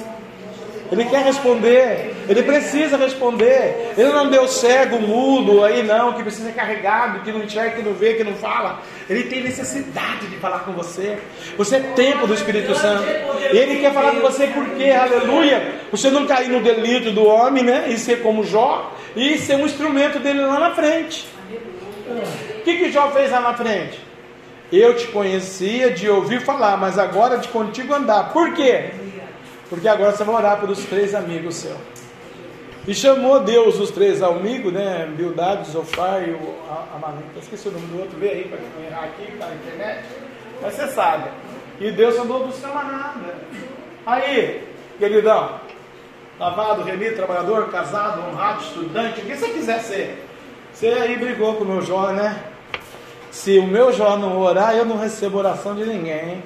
[0.94, 3.92] Ele quer responder, ele precisa responder.
[3.98, 7.82] Ele não deu cego, mudo aí não, que precisa ser carregado, que não enxerga, que
[7.82, 8.80] não vê, que não fala.
[9.10, 11.18] Ele tem necessidade de falar com você.
[11.58, 13.02] Você é tempo do Espírito Santo.
[13.50, 17.86] Ele quer falar com você porque, aleluia, você não cair no delito do homem, né?
[17.88, 21.26] E ser como Jó, e ser um instrumento dele lá na frente.
[22.58, 23.98] O que, que Jó fez lá na frente?
[24.70, 28.32] Eu te conhecia de ouvir falar, mas agora de contigo andar.
[28.32, 28.90] Por quê?
[29.74, 31.76] Porque agora você vai orar pelos três amigos seus.
[32.86, 35.10] E chamou Deus os três amigos, né?
[35.16, 36.54] Bildad, Zofar e o
[36.94, 37.24] Amalek.
[37.40, 40.04] Esqueci o nome do outro, vê aí para não errar aqui, está na internet.
[40.62, 41.30] Mas você sabe.
[41.80, 43.34] E Deus mandou buscar nada.
[44.06, 44.68] Aí,
[44.98, 45.58] queridão,
[46.38, 50.24] lavado, remido, trabalhador, casado, honrado, estudante, o que você quiser ser.
[50.72, 52.38] Você aí brigou com o meu Jó, né?
[53.30, 56.42] Se o meu Jó não orar, eu não recebo oração de ninguém, hein?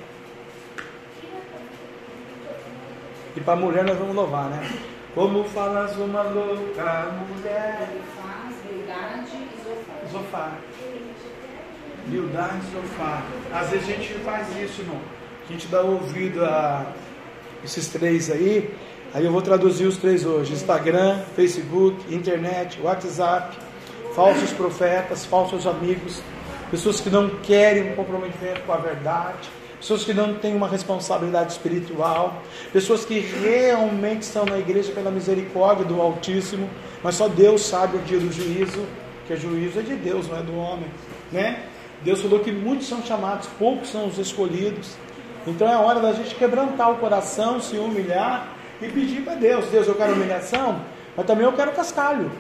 [3.39, 4.69] E para mulher nós vamos louvar, né?
[5.15, 7.89] Como falas uma louca mulher.
[10.11, 10.59] Zofar.
[12.05, 13.23] Humildade e sofá.
[13.55, 14.99] Às vezes a gente faz isso, irmão.
[15.49, 16.85] A gente dá ouvido a
[17.63, 18.75] esses três aí.
[19.15, 23.57] Aí eu vou traduzir os três hoje: Instagram, Facebook, internet, WhatsApp,
[24.17, 26.21] falsos profetas, falsos amigos,
[26.73, 29.49] pessoas que não querem um comprometimento com a verdade,
[29.79, 35.85] pessoas que não têm uma responsabilidade espiritual, pessoas que realmente estão na igreja pela misericórdia
[35.85, 36.69] do Altíssimo,
[37.03, 38.85] mas só Deus sabe o dia do juízo,
[39.27, 40.87] que o juízo é de Deus, não é do homem,
[41.33, 41.65] né?
[42.03, 44.97] Deus falou que muitos são chamados, poucos são os escolhidos.
[45.47, 48.49] Então é hora da gente quebrantar o coração, se humilhar
[48.81, 50.81] e pedir para Deus: Deus, eu quero humilhação,
[51.17, 52.31] mas também eu quero cascalho.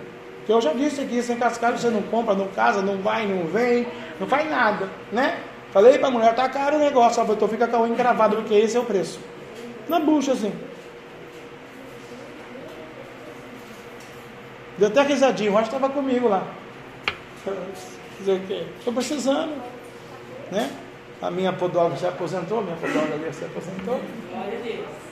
[0.46, 3.46] Que eu já disse aqui: sem cascalho você não compra, não casa, não vai, não
[3.46, 3.86] vem,
[4.20, 5.38] não faz nada, né?
[5.72, 8.36] Falei para a mulher, tá caro o negócio, ela então fica com a unha encravada,
[8.36, 9.20] porque esse é o preço.
[9.88, 10.52] Na bucha, assim.
[14.78, 16.46] Deu até risadinho, o estava comigo lá.
[18.18, 18.64] Fazer o quê?
[18.78, 19.52] Estou precisando.
[20.50, 20.70] Né?
[21.20, 24.00] A minha podóloga se aposentou, a minha podóloga ali se aposentou.
[24.30, 25.08] Glória a Deus.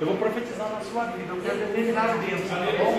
[0.00, 2.98] Eu vou profetizar na sua vida, eu quero determinar Deus, tá bom?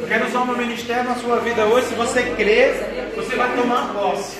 [0.00, 1.88] Eu quero usar o meu ministério na sua vida hoje.
[1.88, 4.38] Se você crer, você vai tomar posse.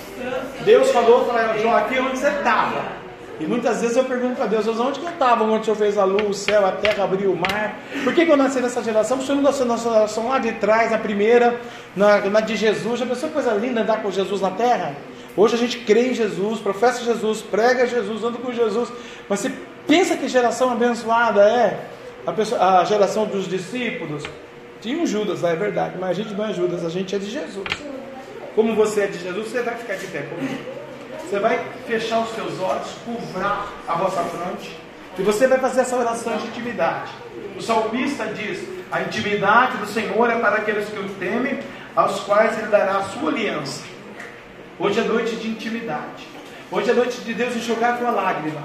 [0.64, 3.02] Deus falou para João aqui onde você estava.
[3.40, 5.76] E muitas vezes eu pergunto para Deus, Deus, onde que eu estava quando o Senhor
[5.76, 7.76] fez a luz, o céu, a terra, abriu o mar?
[8.04, 9.18] Por que, que eu nasci nessa geração?
[9.18, 11.60] O Senhor nasceu nessa geração lá de trás, a primeira,
[11.96, 13.00] na, na de Jesus.
[13.00, 14.94] Já pensou coisa linda andar com Jesus na terra?
[15.36, 18.92] Hoje a gente crê em Jesus, professa Jesus, prega Jesus, anda com Jesus.
[19.28, 19.50] Mas você
[19.88, 21.80] pensa que geração abençoada é
[22.26, 24.22] a, pessoa, a geração dos discípulos?
[24.80, 27.30] Tinha um Judas é verdade, mas a gente não é Judas, a gente é de
[27.30, 27.64] Jesus.
[28.54, 30.62] Como você é de Jesus, você vai ficar de pé comigo.
[31.20, 34.78] Você vai fechar os seus olhos, curvar a vossa fronte,
[35.18, 37.10] e você vai fazer essa oração de intimidade.
[37.56, 41.60] O salmista diz: A intimidade do Senhor é para aqueles que o temem,
[41.96, 43.84] aos quais Ele dará a sua aliança.
[44.78, 46.28] Hoje é noite de intimidade.
[46.70, 48.60] Hoje é noite de Deus enxugar a tua lágrima.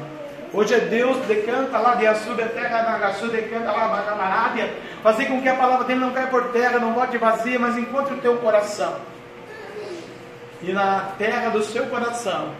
[0.54, 5.48] Hoje é Deus decanta lá de açúcar, terra nagaçu, decanta lá bagamárábia, fazer com que
[5.48, 8.96] a palavra dele não caia por terra, não volte vazia, mas encontre o teu coração
[10.62, 12.52] e na terra do seu coração,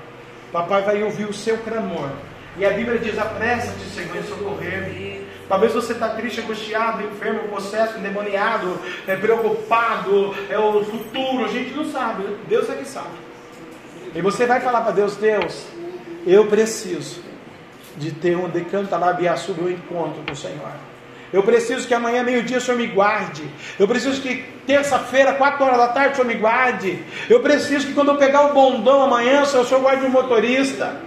[0.52, 2.10] papai vai ouvir o seu clamor.
[2.58, 5.28] E a Bíblia diz: apressa-te, Senhor, em socorrer-me.
[5.48, 11.74] Talvez você está triste, angustiado, enfermo, possesso, endemoniado, é, preocupado, é o futuro, a gente
[11.74, 13.16] não sabe, Deus é que sabe.
[14.14, 15.66] E você vai falar para Deus, Deus,
[16.26, 17.22] eu preciso
[17.96, 20.72] de ter um decantalabiaçu do encontro com o Senhor.
[21.32, 23.44] Eu preciso que amanhã, meio-dia, o Senhor me guarde.
[23.78, 27.04] Eu preciso que terça-feira, quatro horas da tarde, o Senhor me guarde.
[27.30, 31.02] Eu preciso que quando eu pegar o bondão amanhã, o Senhor guarde o motorista.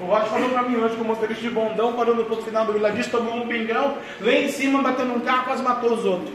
[0.00, 2.64] O Rod falou para mim hoje que o motorista de bondão parou no ponto final
[2.64, 6.32] do vilarejo, tomou um pingão, lá em cima, bateu num carro, quase matou os outros.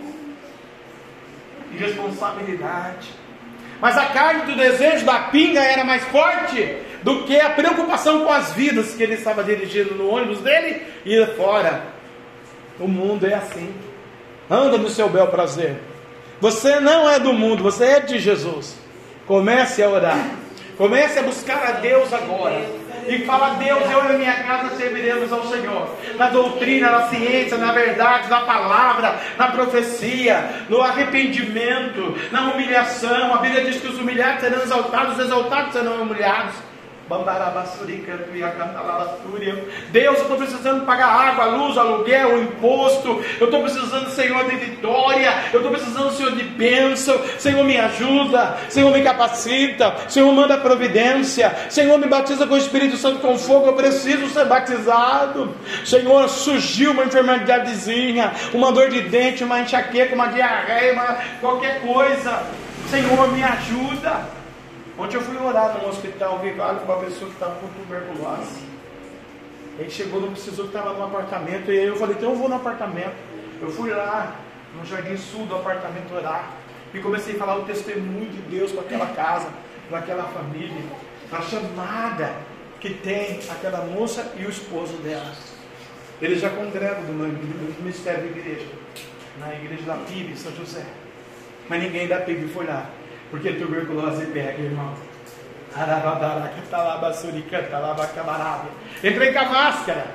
[1.73, 3.09] Irresponsabilidade.
[3.81, 8.31] Mas a carne do desejo da pinga era mais forte do que a preocupação com
[8.31, 11.94] as vidas que ele estava dirigindo no ônibus dele e fora.
[12.79, 13.73] O mundo é assim.
[14.49, 15.77] Anda no seu bel prazer.
[16.41, 18.75] Você não é do mundo, você é de Jesus.
[19.25, 20.29] Comece a orar.
[20.77, 22.61] Comece a buscar a Deus agora
[23.07, 25.89] e fala: Deus, eu e minha casa serviremos ao Senhor.
[26.17, 33.33] Na doutrina, na ciência, na verdade, na palavra, na profecia, no arrependimento, na humilhação.
[33.33, 36.55] A Bíblia diz que os humilhados serão exaltados, os exaltados serão humilhados.
[39.91, 43.23] Deus, eu estou precisando pagar água, luz, aluguel, imposto.
[43.39, 45.31] Eu estou precisando, Senhor, de vitória.
[45.53, 47.19] Eu estou precisando, Senhor, de bênção.
[47.37, 48.57] Senhor, me ajuda.
[48.69, 49.93] Senhor, me capacita.
[50.07, 51.55] Senhor, manda providência.
[51.69, 53.67] Senhor, me batiza com o Espírito Santo com fogo.
[53.67, 55.55] Eu preciso ser batizado.
[55.85, 61.17] Senhor, surgiu uma enfermidadezinha, uma dor de dente, uma enxaqueca, uma diarreia, uma...
[61.39, 62.41] qualquer coisa.
[62.89, 64.34] Senhor, me ajuda.
[64.97, 68.63] Ontem eu fui orar no hospital, vi com uma pessoa que estava com tuberculose.
[69.77, 71.69] Ele chegou, não precisou que estava no apartamento.
[71.69, 73.15] E aí eu falei, então eu vou no apartamento.
[73.61, 74.35] Eu fui lá,
[74.73, 76.49] no Jardim Sul do apartamento orar.
[76.93, 79.49] E comecei a falar o testemunho de Deus para aquela casa,
[79.89, 80.81] para aquela família.
[81.29, 82.33] A chamada
[82.79, 85.33] que tem aquela moça e o esposo dela.
[86.21, 87.27] Eles já congregam no
[87.79, 88.67] Ministério da Igreja,
[89.39, 90.85] na igreja da PIB, São José.
[91.67, 92.89] Mas ninguém da PIB foi lá.
[93.31, 94.93] Porque tuberculose pega, irmão.
[99.03, 100.05] Entrei com a máscara.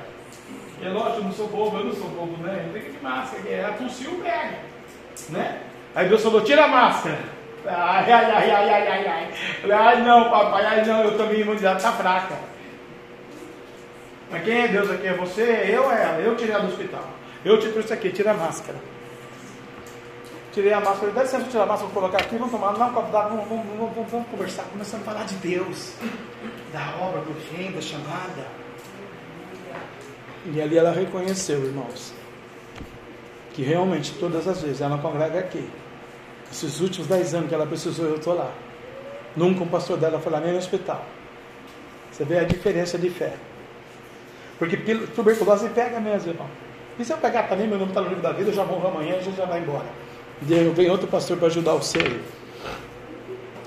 [0.81, 2.65] É lógico, eu não sou bobo, eu não sou bobo, né?
[2.67, 4.57] Entrei a máscara, é a tossiu pega.
[5.29, 5.59] Né?
[5.93, 7.19] Aí Deus falou, tira a máscara.
[7.67, 9.31] Ai, ai, ai, ai, ai, ai, ai.
[9.61, 12.35] Falei, ai não, papai, ai não, eu também imunidade está fraca.
[14.31, 15.07] Mas quem é Deus aqui?
[15.07, 15.67] É você?
[15.69, 16.17] Eu ou ela?
[16.19, 17.05] Eu tirei ela do hospital.
[17.45, 18.79] Eu te trouxe aqui, tira a máscara.
[20.51, 23.09] Tirei a máscara, dá licença, tirar a máscara, vou colocar aqui, vamos tomar, não, vamos,
[23.09, 25.93] vamos, vamos, vamos, vamos conversar, começando a falar de Deus,
[26.73, 28.47] da obra, do reino, da chamada.
[30.45, 32.13] E ali ela reconheceu, irmãos,
[33.53, 35.69] que realmente todas as vezes ela congrega aqui.
[36.51, 38.51] Esses últimos dez anos que ela precisou, eu estou lá.
[39.37, 41.05] Nunca um pastor dela foi lá nem no hospital.
[42.11, 43.35] Você vê a diferença de fé.
[44.59, 44.75] Porque
[45.15, 46.47] tuberculose pega mesmo, irmão.
[46.99, 48.89] E se eu pegar também, meu nome está no livro da vida, eu já morro
[48.89, 49.85] amanhã, a gente já vai embora.
[50.41, 52.01] Vem outro pastor para ajudar o seu.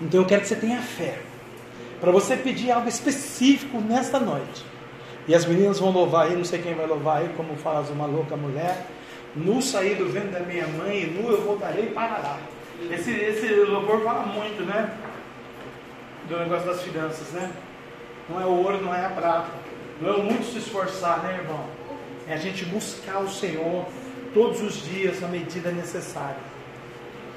[0.02, 1.18] Então eu quero que você tenha fé.
[2.00, 4.64] Para você pedir algo específico nesta noite.
[5.28, 8.06] E as meninas vão louvar aí, não sei quem vai louvar aí, como faz uma
[8.06, 8.86] louca mulher.
[9.36, 12.38] Nu saí do vento da minha mãe, nu eu voltarei para lá.
[12.90, 14.92] Esse, esse louvor fala muito, né?
[16.28, 17.50] Do negócio das finanças, né?
[18.28, 19.50] Não é o ouro, não é a prata.
[20.00, 21.64] Não é o muito se esforçar, né, irmão?
[22.28, 23.86] É a gente buscar o Senhor
[24.34, 26.53] todos os dias na medida necessária.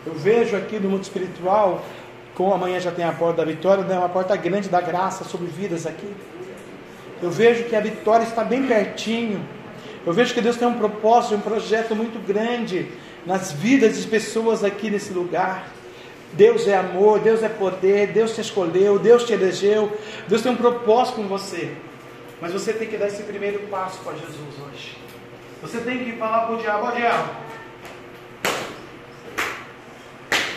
[0.06, 1.84] Eu vejo aqui no mundo espiritual,
[2.36, 5.48] como amanhã já tem a porta da vitória, né, uma porta grande da graça sobre
[5.48, 6.14] vidas aqui.
[7.22, 9.44] Eu vejo que a vitória está bem pertinho.
[10.06, 12.88] Eu vejo que Deus tem um propósito, um projeto muito grande
[13.26, 15.68] nas vidas de pessoas aqui nesse lugar.
[16.34, 19.92] Deus é amor, Deus é poder, Deus te escolheu, Deus te elegeu,
[20.28, 21.72] Deus tem um propósito com você.
[22.40, 24.98] Mas você tem que dar esse primeiro passo para Jesus hoje.
[25.62, 27.30] Você tem que falar para o diabo, ó diabo,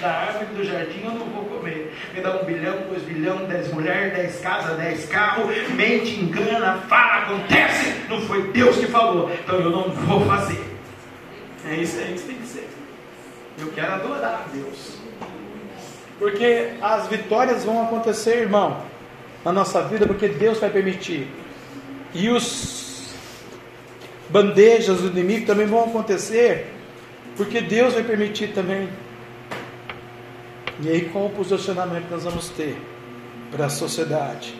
[0.01, 1.95] da árvore do jardim eu não vou comer.
[2.15, 7.25] Me dá um bilhão, dois bilhão, dez mulheres, dez casas, dez carros, mente, engana, fala,
[7.25, 7.95] acontece.
[8.09, 10.63] Não foi Deus que falou, então eu não vou fazer.
[11.69, 12.69] É isso aí que tem que ser.
[13.59, 14.99] Eu quero adorar a Deus.
[16.19, 18.83] Porque as vitórias vão acontecer, irmão,
[19.45, 21.29] na nossa vida, porque Deus vai permitir.
[22.15, 23.15] E os
[24.29, 26.67] bandejas do inimigo também vão acontecer,
[27.37, 28.89] porque Deus vai permitir também.
[30.83, 32.81] E aí, qual o posicionamento nós vamos ter
[33.51, 34.55] para a sociedade?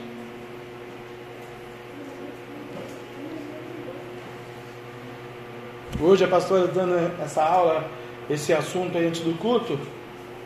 [5.99, 7.85] Hoje a pastora dando essa aula,
[8.29, 9.81] esse assunto aí antes do culto,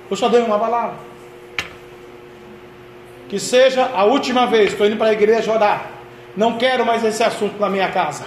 [0.09, 0.97] eu só dei uma palavra.
[3.29, 5.91] Que seja a última vez, estou indo para a igreja orar.
[6.37, 8.27] Não quero mais esse assunto na minha casa.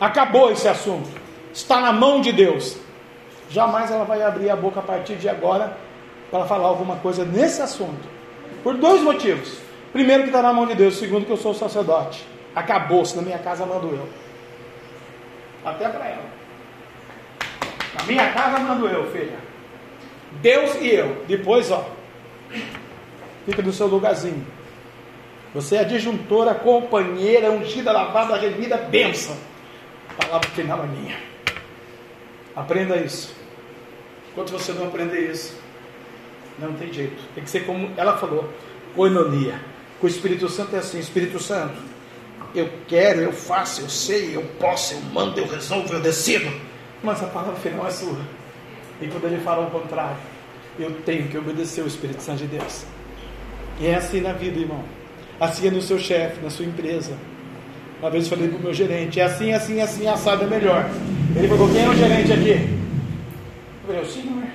[0.00, 1.10] Acabou esse assunto.
[1.52, 2.78] Está na mão de Deus.
[3.50, 5.84] Jamais ela vai abrir a boca a partir de agora
[6.30, 8.08] para falar alguma coisa nesse assunto.
[8.62, 9.58] Por dois motivos.
[9.92, 10.96] Primeiro, que está na mão de Deus.
[10.96, 12.26] Segundo, que eu sou sacerdote.
[12.54, 13.16] Acabou-se.
[13.16, 14.08] Na minha casa mando eu.
[15.64, 16.24] Até para ela.
[17.94, 19.38] Na minha casa mando eu, filha.
[20.40, 21.24] Deus e eu.
[21.26, 21.84] Depois, ó.
[23.44, 24.46] Fica no seu lugarzinho.
[25.54, 29.36] Você é disjuntora, companheira, ungida, lavada, remida, benção.
[30.10, 31.16] A palavra final é minha.
[32.54, 33.34] Aprenda isso.
[34.30, 35.58] Enquanto você não aprender isso,
[36.58, 37.22] não tem jeito.
[37.34, 38.52] Tem que ser como ela falou,
[38.94, 39.60] coinonia.
[40.00, 41.76] Com o Espírito Santo é assim, Espírito Santo,
[42.54, 46.50] eu quero, eu faço, eu sei, eu posso, eu mando, eu resolvo, eu decido.
[47.02, 48.18] Mas a palavra final é sua.
[49.00, 50.16] E quando ele fala o contrário,
[50.78, 52.84] eu tenho que obedecer o Espírito Santo de Deus.
[53.80, 54.82] E é assim na vida, irmão.
[55.38, 57.16] Assim é no seu chefe, na sua empresa.
[58.00, 60.88] Uma vez falei para o meu gerente, é assim, assim, assim, assado é melhor.
[61.34, 62.50] Ele falou, quem é o gerente aqui?
[62.50, 64.45] Eu falei, o senhor.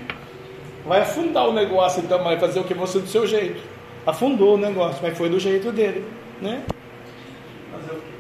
[0.85, 3.61] Vai afundar o negócio então, vai fazer o que você do seu jeito.
[4.05, 6.05] Afundou o negócio, mas foi do jeito dele.
[6.41, 6.63] Né?
[7.71, 8.11] Fazer o quê?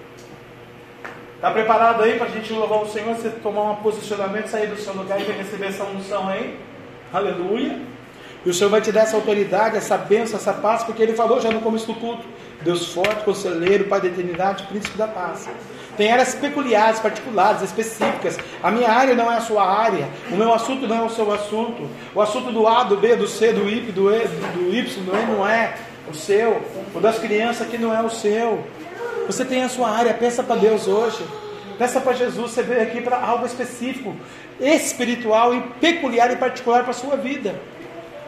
[1.35, 3.15] Está preparado aí para a gente louvar o Senhor?
[3.15, 6.59] Você tomar um posicionamento, sair do seu lugar e receber essa unção aí?
[7.11, 7.79] Aleluia.
[8.45, 11.41] E o Senhor vai te dar essa autoridade, essa bênção, essa paz, porque Ele falou
[11.41, 12.23] já no começo do culto.
[12.63, 15.47] Deus forte, conselheiro, Pai da eternidade, príncipe da paz.
[15.97, 18.37] Tem áreas peculiares, particulares, específicas.
[18.63, 20.07] A minha área não é a sua área.
[20.31, 21.89] O meu assunto não é o seu assunto.
[22.15, 25.15] O assunto do A, do B, do C, do I, do, e, do Y, do
[25.15, 25.75] E não é
[26.09, 26.61] o seu.
[26.95, 28.65] O das crianças aqui não é o seu.
[29.27, 30.13] Você tem a sua área.
[30.13, 31.23] Peça para Deus hoje.
[31.77, 32.51] Peça para Jesus.
[32.51, 34.15] Você veio aqui para algo específico,
[34.59, 37.53] espiritual e peculiar e particular para a sua vida.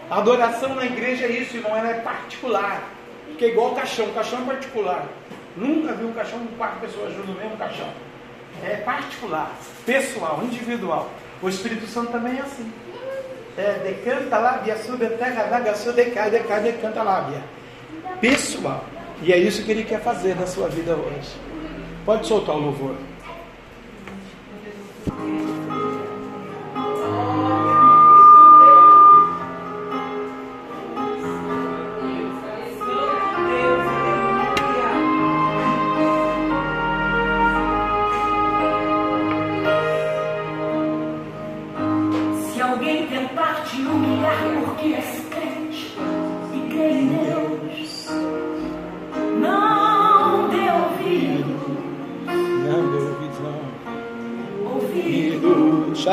[0.09, 1.75] A adoração na igreja é isso, irmão.
[1.75, 2.92] Ela é particular.
[3.33, 4.07] Porque é igual o caixão.
[4.13, 5.07] Caixão é particular.
[5.57, 7.89] Nunca vi um caixão com quatro pessoas junto no mesmo caixão.
[8.63, 9.51] É particular,
[9.85, 11.09] pessoal, individual.
[11.41, 12.71] O Espírito Santo também é assim.
[13.57, 17.41] É, decanta lábia, sube terra, daga, decai, decai, decanta lábia.
[18.21, 18.85] Pessoal.
[19.21, 21.29] E é isso que ele quer fazer na sua vida hoje.
[22.05, 22.95] Pode soltar o louvor.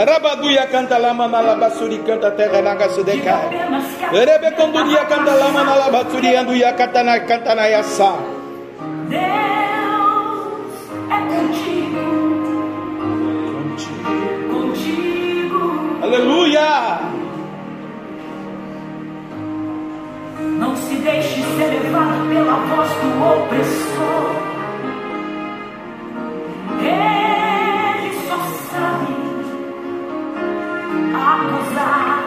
[0.01, 3.37] Arabaduia canta lama na labasuri canta terra na gasudeca.
[4.17, 8.17] Erebe conduria canta lama na labasuri anduia canta na canta na yassa.
[9.13, 10.73] Deus
[11.05, 12.01] é contigo.
[14.49, 15.61] Contigo.
[16.01, 16.71] Aleluia.
[20.61, 24.41] Não se deixe ser levado pela voz do opressor.
[31.35, 32.23] Acusar.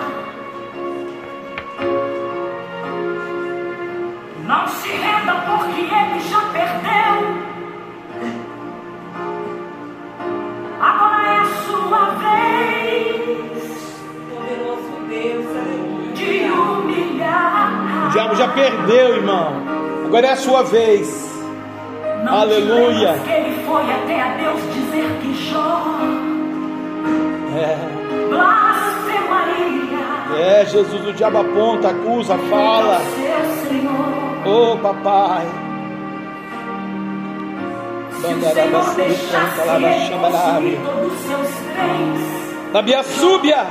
[4.45, 7.13] Não se renda porque ele já perdeu.
[10.79, 13.63] Agora é a sua vez.
[14.29, 18.07] Poderoso Deus, De humilhar.
[18.07, 19.53] O diabo já perdeu, irmão.
[20.05, 21.23] Agora é a sua vez.
[22.23, 23.19] Não Aleluia.
[23.23, 25.83] Que ele foi até a Deus dizer que Jó.
[27.55, 27.93] É.
[30.37, 33.01] É, Jesus, o diabo aponta, acusa, fala.
[34.45, 35.47] Oh, papai.
[42.73, 43.65] Nabia súbia.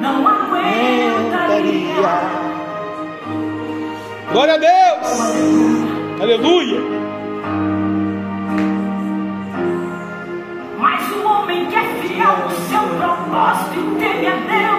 [0.00, 1.86] Não aguentaria.
[4.32, 5.20] Glória a Deus.
[6.20, 6.80] Aleluia.
[10.78, 14.75] Mas o homem que é fiel no seu propósito e teme a Deus,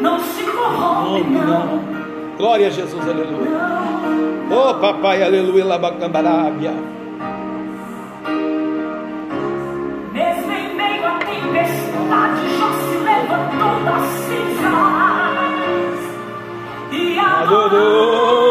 [0.00, 1.80] não se corrompe, não.
[2.36, 3.48] Glória a Jesus, aleluia.
[4.50, 6.72] Oh, papai, aleluia, labacambarábia.
[10.12, 14.78] Mesmo em meio à tempestade, já se levantou das cinzas
[16.92, 18.47] e adorou.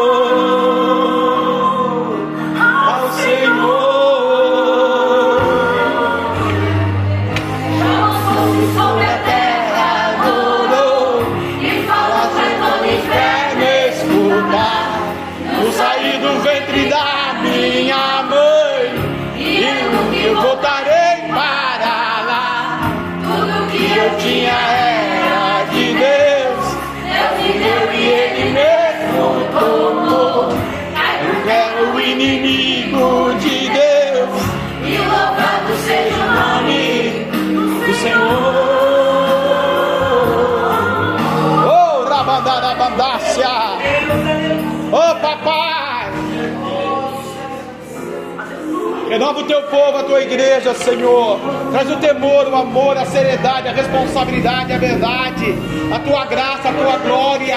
[49.18, 51.40] Renova o teu povo, a tua igreja, Senhor.
[51.72, 55.56] Traz o temor, o amor, a seriedade, a responsabilidade, a verdade,
[55.92, 57.56] a tua graça, a tua glória.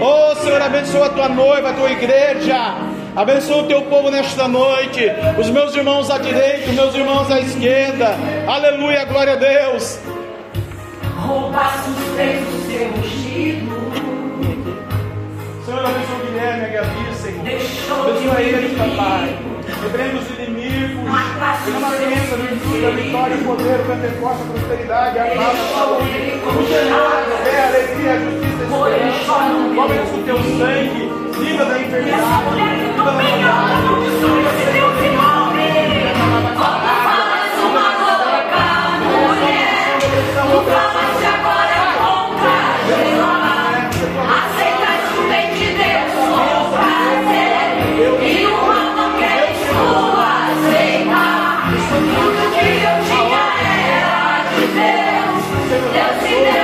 [0.00, 2.76] Oh, Senhor, abençoa a tua noiva, a tua igreja.
[3.16, 5.00] Abençoa o teu povo nesta noite.
[5.36, 8.14] Os meus irmãos à direita, os meus irmãos à esquerda.
[8.46, 9.98] Aleluia, glória a Deus.
[12.44, 13.74] Do seu ungido.
[15.66, 17.42] Senhor, abençoa o Guilherme, a Gabi, Senhor.
[17.42, 19.54] Deixou Abençoa eles, papai.
[19.82, 20.43] Repreenda os inimigos.
[20.88, 25.18] Matasse Tem uma os seus crença, virtude, a vitória, o poder, o Pentecostes, a prosperidade,
[25.18, 26.04] a paz, a saúde.
[26.04, 29.74] O Senhor, a alegria, a justiça, a esperança.
[29.74, 31.24] Cobre-nos com teu sangue.
[31.38, 32.54] Livra da E enfermidade.
[32.54, 33.84] Livra da maldade.
[33.84, 34.93] maldições de
[55.74, 56.63] Deus, Deus te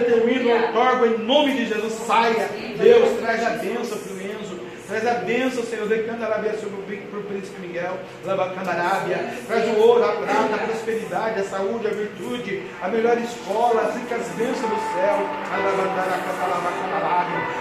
[0.00, 2.48] determino, outorgo, em nome de Jesus, saia.
[2.78, 4.58] Deus, traz a bênção para o Enzo.
[4.88, 9.18] Traz a bênção, Senhor, decanta a arábia sobre o príncipe Miguel, Labacandarábia.
[9.46, 13.94] Traz o ouro, a prata, a prosperidade, a saúde, a virtude, a melhor escola, as
[13.96, 15.18] ricas bênçãos do céu.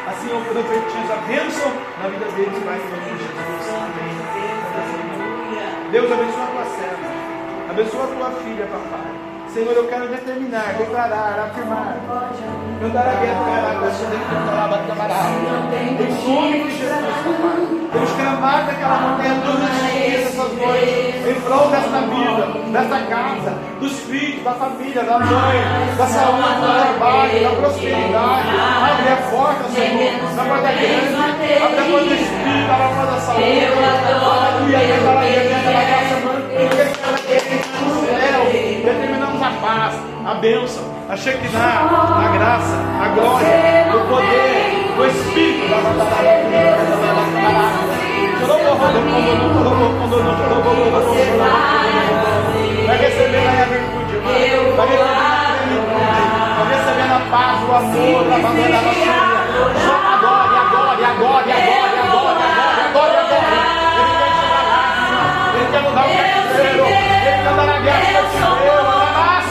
[0.07, 3.67] Assim eu profetizo a bênção na vida deles, Pai, em nome de Jesus.
[3.75, 4.17] Amém.
[5.91, 7.07] Deus abençoa a tua serva.
[7.69, 9.26] Abençoa a tua filha, papai.
[9.57, 11.97] Senhor, eu quero determinar, declarar, afirmar.
[12.79, 13.41] Cantar a guerra,
[15.73, 17.77] Em nome de Jesus.
[17.91, 23.57] Deus amar daquela montanha todos os dias, essas noites, em prol desta vida, desta casa,
[23.79, 25.57] dos filhos, da família, da mãe,
[25.97, 28.49] da saúde, do trabalho, da prosperidade.
[28.91, 33.11] Abre a porta, Senhor, na porta grande, abre a porta do Espírito, abre a porta
[33.11, 33.41] da saúde.
[33.41, 36.15] Declara a guerra, declara a graça,
[36.57, 37.86] no céu, determinamos a paz,
[40.27, 45.67] a bênção, a Shekinah, a graça, a glória, o poder, o Espírito
[52.85, 54.19] Vai receber a virtude.
[54.19, 55.23] Vai receber a
[55.63, 55.95] plenitude.
[56.57, 59.15] Vai receber a paz, o amor, a bandeira da sua.
[60.11, 61.55] Agora, agora, agora, agora,
[61.87, 62.43] agora,
[62.89, 63.57] agora, e agora.
[65.55, 66.85] Ele quer mudar o cativeiro.
[66.85, 68.27] Ele quer dar a guerra do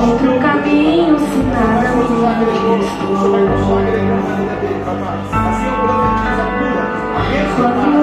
[0.00, 2.04] Outro caminho se nada me
[7.56, 7.97] Quando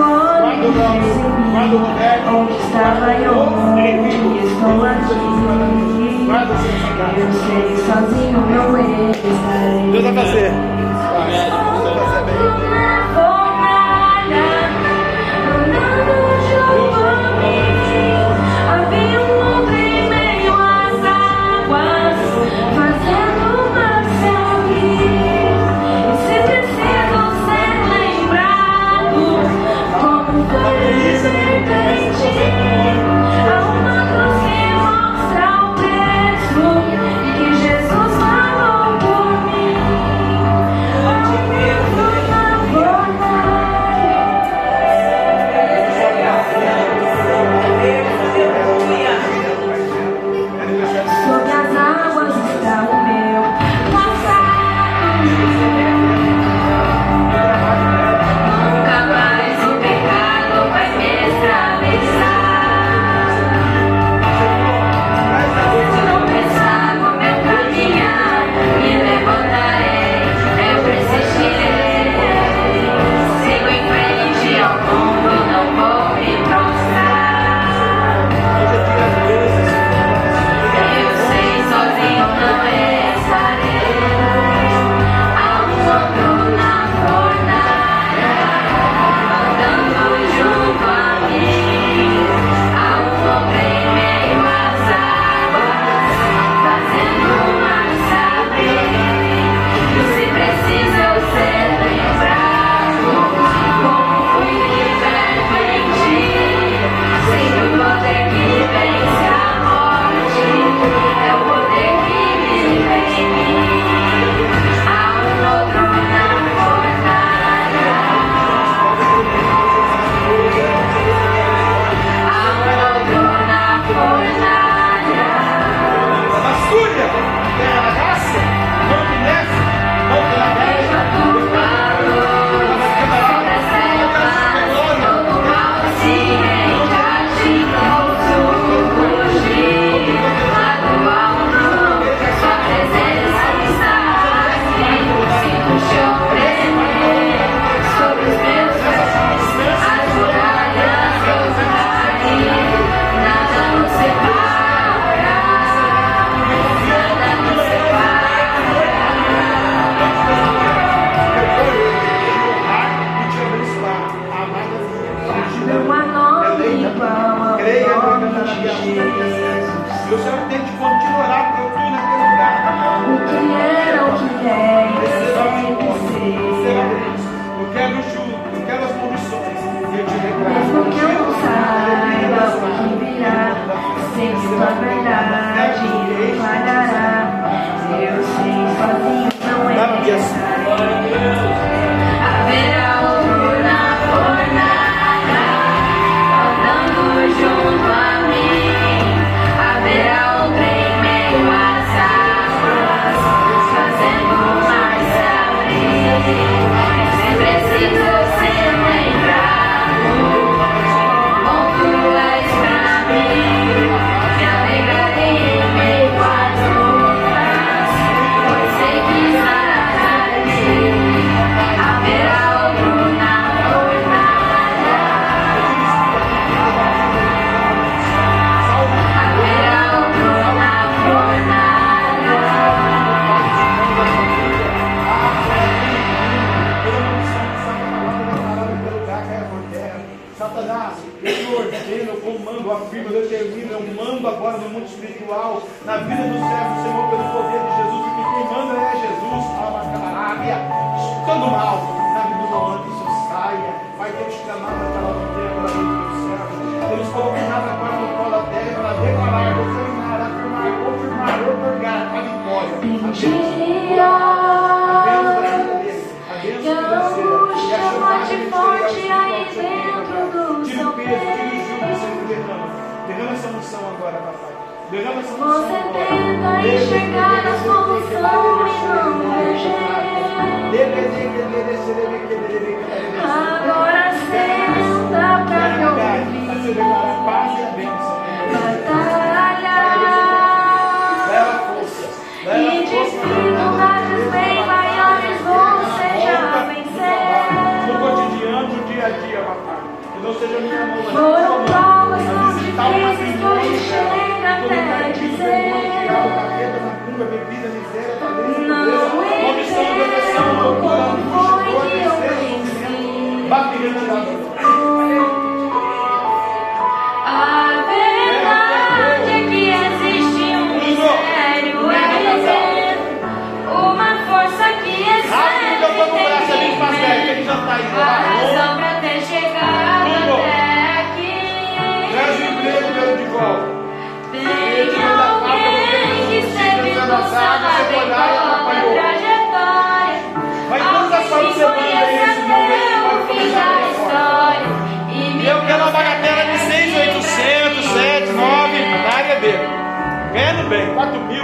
[0.66, 1.08] adoramos,
[1.52, 5.14] quando que onde estava eu, ele estou aqui.
[6.26, 6.66] Assim, assim.
[7.18, 9.92] Eu sei sozinho não estarei.
[9.92, 10.75] Deus vai fazer.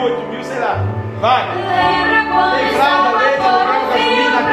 [0.01, 0.83] oito mil, sei lá.
[1.19, 1.43] Vai.
[1.55, 3.51] Lembra quando Lembrada, lembra,
[3.93, 4.51] lembra,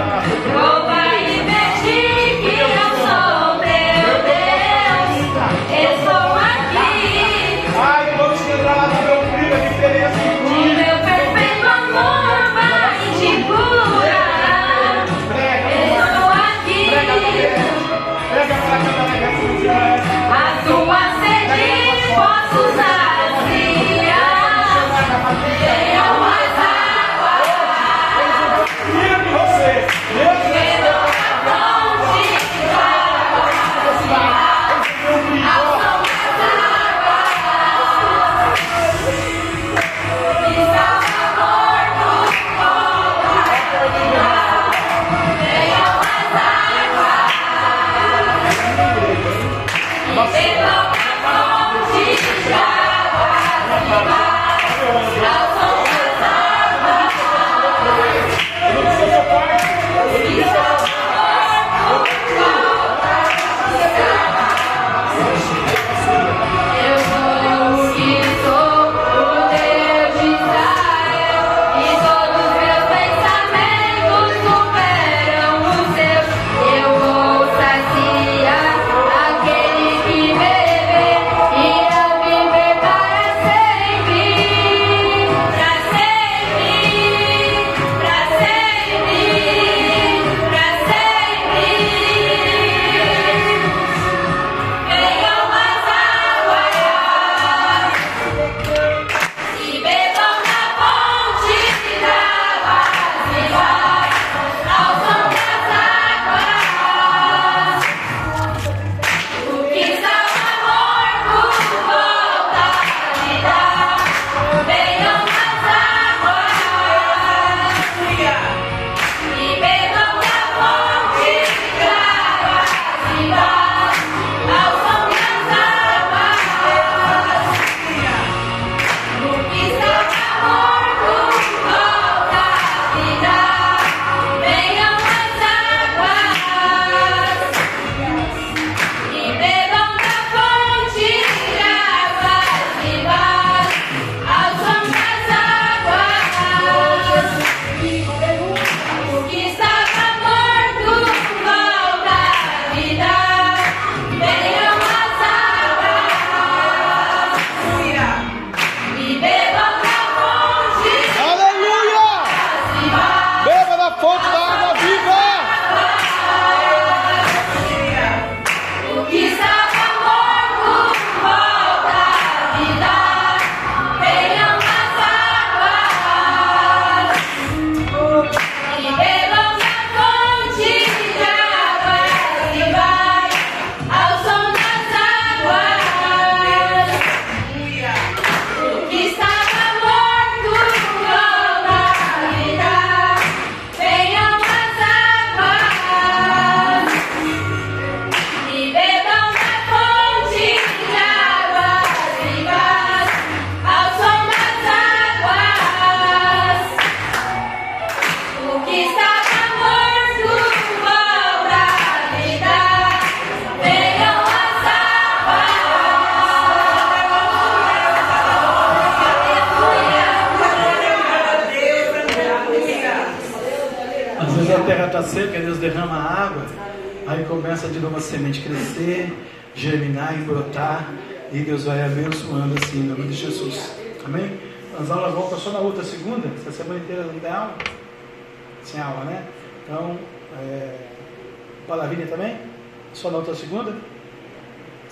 [0.00, 0.64] Ah.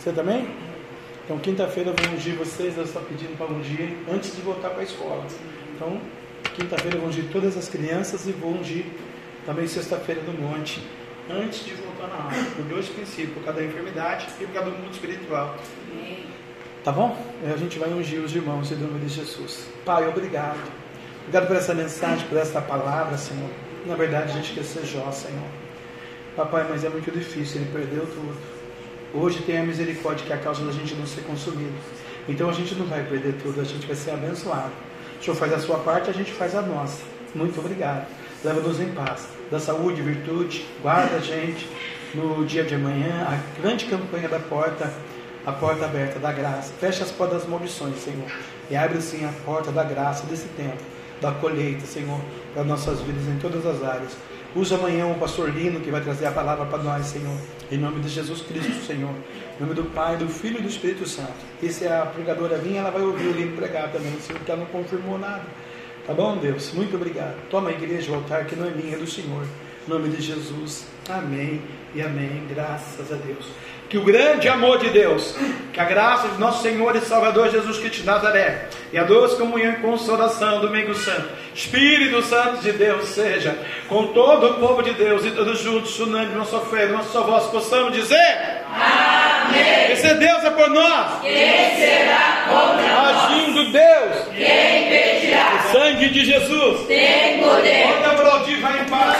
[0.06, 0.46] Você também?
[1.24, 4.82] Então, quinta-feira eu vou ungir vocês, Deus está pedindo para ungir antes de voltar para
[4.82, 5.26] a escola.
[5.74, 6.00] Então,
[6.54, 8.84] quinta-feira eu vou ungir todas as crianças e vou ungir
[9.44, 10.80] também sexta-feira no monte,
[11.28, 14.70] antes de voltar na aula, por dois princípios, por causa da enfermidade e por causa
[14.70, 15.56] do mundo espiritual.
[16.84, 17.20] Tá bom?
[17.52, 19.66] A gente vai ungir os irmãos em nome de Jesus.
[19.84, 20.60] Pai, obrigado.
[21.22, 23.50] Obrigado por essa mensagem, por essa palavra, Senhor.
[23.84, 25.48] Na verdade, a gente quer ser Jó, Senhor.
[26.36, 28.55] Papai, mas é muito difícil, ele perdeu tudo.
[29.18, 31.72] Hoje tem a misericórdia que é a causa da gente não ser consumido.
[32.28, 34.72] Então a gente não vai perder tudo, a gente vai ser abençoado.
[35.18, 37.02] O Senhor faz a sua parte, a gente faz a nossa.
[37.34, 38.06] Muito obrigado.
[38.44, 39.26] Leva-nos em paz.
[39.50, 41.66] Da saúde, virtude, guarda a gente
[42.14, 44.92] no dia de amanhã, a grande campanha da porta,
[45.46, 46.74] a porta aberta da graça.
[46.78, 48.30] Fecha as portas das maldições, Senhor.
[48.70, 50.82] E abre sim a porta da graça desse tempo,
[51.22, 52.20] da colheita, Senhor,
[52.52, 54.12] para nossas vidas em todas as áreas.
[54.56, 57.36] Usa amanhã o pastor Lino que vai trazer a palavra para nós, Senhor.
[57.70, 59.14] Em nome de Jesus Cristo, Senhor.
[59.54, 61.34] Em nome do Pai, do Filho e do Espírito Santo.
[61.62, 64.60] E se a pregadora vir, ela vai ouvir o Lino pregar também, Senhor, porque ela
[64.60, 65.42] não confirmou nada.
[66.06, 66.72] Tá bom, Deus?
[66.72, 67.36] Muito obrigado.
[67.50, 69.44] Toma a igreja, o altar que não é minha, é do Senhor.
[69.86, 70.86] Em nome de Jesus.
[71.06, 71.60] Amém
[71.94, 72.42] e amém.
[72.48, 73.44] Graças a Deus.
[73.90, 75.36] Que o grande amor de Deus,
[75.72, 79.36] que a graça de nosso Senhor e Salvador Jesus Cristo de Nazaré, e a doce
[79.36, 83.58] comunhão e consolação do Domingo Santo, Espírito Santo de Deus, seja
[83.88, 87.94] com todo o povo de Deus e todos juntos, unânime, nossa fé, nossa voz, possamos
[87.94, 89.90] dizer: Amém.
[89.92, 91.22] Esse Deus é por nós.
[91.22, 93.24] Quem será contra nós?
[93.24, 94.28] Agindo Deus.
[94.36, 95.54] Quem impedirá?
[95.54, 96.86] O sangue de Jesus.
[96.86, 97.86] Tem poder.
[97.86, 99.16] Manda Brody, vai em paz.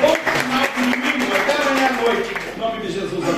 [0.00, 2.30] Bom final de domingo, até amanhã à noite.
[2.56, 3.29] Em nome de Jesus.